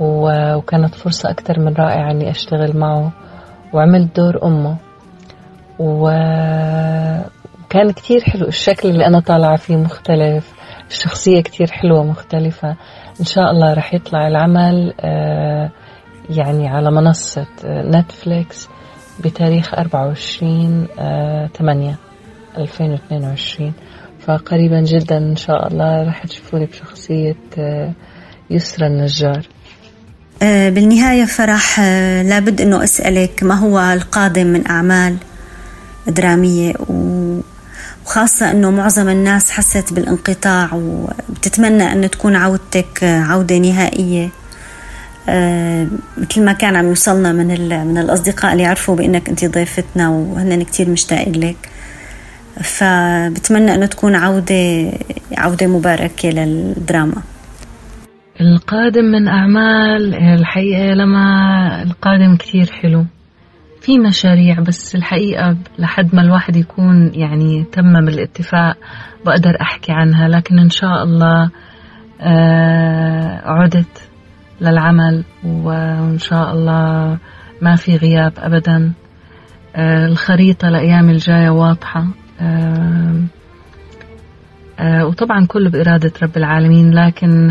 وكانت 0.00 0.94
فرصة 0.94 1.30
أكثر 1.30 1.60
من 1.60 1.74
رائعة 1.74 2.10
إني 2.10 2.30
أشتغل 2.30 2.76
معه 2.76 3.12
وعملت 3.72 4.16
دور 4.20 4.44
أمه. 4.44 4.76
وكان 5.78 7.22
كتير 7.92 8.20
حلو 8.20 8.46
الشكل 8.48 8.88
اللي 8.88 9.06
أنا 9.06 9.20
طالعة 9.20 9.56
فيه 9.56 9.76
مختلف 9.76 10.52
الشخصية 10.90 11.40
كتير 11.42 11.70
حلوة 11.70 12.04
مختلفة. 12.04 12.76
إن 13.20 13.24
شاء 13.24 13.50
الله 13.50 13.74
رح 13.74 13.94
يطلع 13.94 14.28
العمل 14.28 14.94
آه، 15.00 15.70
يعني 16.30 16.68
على 16.68 16.90
منصة 16.90 17.46
نتفليكس 17.64 18.68
بتاريخ 19.24 19.74
24 19.74 20.86
8 21.56 21.96
2022 22.58 23.72
فقريبا 24.26 24.80
جدا 24.80 25.18
إن 25.18 25.36
شاء 25.36 25.68
الله 25.68 26.08
رح 26.08 26.26
تشوفوني 26.26 26.66
بشخصية 26.66 27.36
آه، 27.58 27.92
يسرى 28.50 28.86
النجار 28.86 29.46
آه، 30.42 30.68
بالنهاية 30.68 31.24
فرح 31.24 31.80
لابد 32.24 32.60
أنه 32.60 32.84
أسألك 32.84 33.42
ما 33.42 33.54
هو 33.54 33.80
القادم 33.80 34.46
من 34.46 34.66
أعمال 34.66 35.16
درامية؟ 36.06 36.74
وخاصة 38.04 38.50
أنه 38.50 38.70
معظم 38.70 39.08
الناس 39.08 39.50
حست 39.50 39.92
بالانقطاع 39.92 40.74
وبتتمنى 40.74 41.92
أن 41.92 42.10
تكون 42.10 42.36
عودتك 42.36 43.04
عودة 43.04 43.58
نهائية. 43.58 44.28
آه، 45.28 45.86
مثل 46.16 46.44
ما 46.44 46.52
كان 46.52 46.76
عم 46.76 46.88
يوصلنا 46.88 47.32
من 47.32 47.46
من 47.86 47.98
الأصدقاء 47.98 48.52
اللي 48.52 48.62
يعرفوا 48.62 48.96
بأنك 48.96 49.28
أنت 49.28 49.44
ضيفتنا 49.44 50.08
وهن 50.08 50.62
كتير 50.62 50.90
مشتاقين 50.90 51.32
لك. 51.32 51.71
فبتمنى 52.60 53.74
أنه 53.74 53.86
تكون 53.86 54.14
عودة 54.14 54.92
عودة 55.38 55.66
مباركة 55.66 56.30
للدراما. 56.30 57.22
القادم 58.40 59.04
من 59.04 59.28
أعمال 59.28 60.14
الحقيقة 60.14 60.94
لما 60.94 61.82
القادم 61.82 62.36
كتير 62.36 62.72
حلو. 62.72 63.04
في 63.80 63.98
مشاريع 63.98 64.60
بس 64.60 64.94
الحقيقة 64.94 65.56
لحد 65.78 66.14
ما 66.14 66.22
الواحد 66.22 66.56
يكون 66.56 67.10
يعني 67.14 67.64
تمم 67.72 68.08
الاتفاق 68.08 68.76
بقدر 69.26 69.60
أحكي 69.60 69.92
عنها 69.92 70.28
لكن 70.28 70.58
إن 70.58 70.70
شاء 70.70 71.02
الله 71.02 71.50
آه، 72.20 73.42
عدت 73.44 74.08
للعمل 74.60 75.24
وإن 75.44 76.18
شاء 76.18 76.52
الله 76.52 77.18
ما 77.62 77.76
في 77.76 77.96
غياب 77.96 78.32
أبدا. 78.38 78.92
آه، 79.76 80.06
الخريطة 80.06 80.68
الأيام 80.68 81.10
الجاية 81.10 81.50
واضحة. 81.50 82.06
وطبعا 85.06 85.46
كله 85.46 85.70
بإرادة 85.70 86.12
رب 86.22 86.36
العالمين 86.36 86.94
لكن 86.94 87.50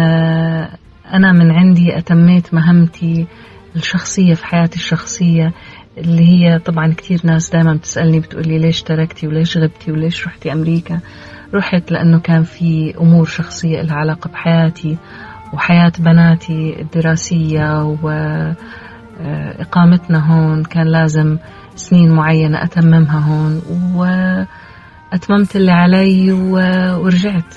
أنا 1.14 1.32
من 1.32 1.52
عندي 1.52 1.98
أتميت 1.98 2.54
مهمتي 2.54 3.28
الشخصية 3.76 4.34
في 4.34 4.46
حياتي 4.46 4.76
الشخصية 4.76 5.54
اللي 5.98 6.26
هي 6.30 6.60
طبعا 6.60 6.94
كثير 6.98 7.22
ناس 7.24 7.50
دائما 7.50 7.74
بتسألني 7.74 8.20
بتقولي 8.20 8.60
ليش 8.60 8.84
تركتي 8.84 9.28
وليش 9.28 9.58
غبتي 9.58 9.92
وليش 9.92 10.28
رحتي 10.28 10.54
أمريكا؟ 10.54 11.00
رحت 11.54 11.92
لأنه 11.92 12.20
كان 12.20 12.44
في 12.44 12.94
أمور 13.02 13.26
شخصية 13.26 13.82
لها 13.82 13.96
علاقة 13.96 14.30
بحياتي 14.30 14.98
وحياة 15.54 15.92
بناتي 16.00 16.82
الدراسية 16.82 17.84
وإقامتنا 19.20 20.20
هون 20.32 20.64
كان 20.64 20.88
لازم 20.88 21.38
سنين 21.76 22.12
معينة 22.12 22.64
أتممها 22.64 23.20
هون 23.20 23.62
وأتممت 25.12 25.56
اللي 25.56 25.72
علي 25.72 26.32
ورجعت. 26.32 27.54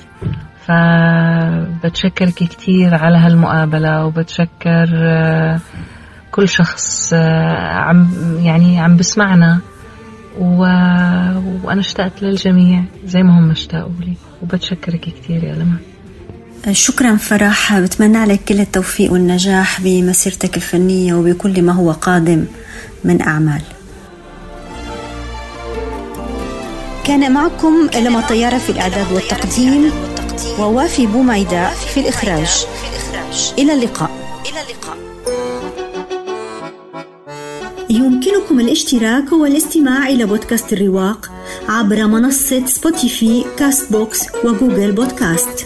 فبتشكرك 0.65 2.33
كثير 2.33 2.95
على 2.95 3.17
هالمقابلة 3.17 4.05
وبتشكر 4.05 4.87
كل 6.31 6.49
شخص 6.49 7.13
آه، 7.13 7.73
عم 7.73 8.07
يعني 8.43 8.79
عم 8.79 8.97
بسمعنا. 8.97 9.59
و... 10.39 10.57
وأنا 11.63 11.79
اشتقت 11.79 12.23
للجميع 12.23 12.83
زي 13.05 13.23
ما 13.23 13.39
هم 13.39 13.51
اشتاقوا 13.51 13.99
لي. 13.99 14.13
وبتشكرك 14.41 14.99
كثير 14.99 15.43
يا 15.43 15.55
لما 15.55 15.77
شكرا 16.71 17.15
فرح. 17.15 17.79
بتمنى 17.79 18.25
لك 18.25 18.39
كل 18.43 18.59
التوفيق 18.59 19.13
والنجاح 19.13 19.81
بمسيرتك 19.81 20.57
الفنية 20.57 21.13
وبكل 21.13 21.61
ما 21.61 21.73
هو 21.73 21.91
قادم 21.91 22.45
من 23.03 23.21
أعمال. 23.21 23.61
كان 27.07 27.31
معكم 27.31 27.89
لمى 27.95 28.21
طيارة 28.21 28.57
في 28.57 28.69
الإعداد 28.69 29.11
والتقديم 29.13 29.91
ووافي 30.59 31.07
بوميداء 31.07 31.73
في 31.73 31.99
الإخراج. 31.99 32.65
إلى 33.59 33.73
اللقاء. 33.73 34.11
يمكنكم 37.89 38.59
الاشتراك 38.59 39.31
والاستماع 39.31 40.07
إلى 40.07 40.25
بودكاست 40.25 40.73
الرواق 40.73 41.31
عبر 41.69 42.07
منصة 42.07 42.65
Spotify 42.65 43.45
Castbox 43.57 43.91
و 43.91 44.21
Google 44.43 44.91
Podcast. 44.91 45.65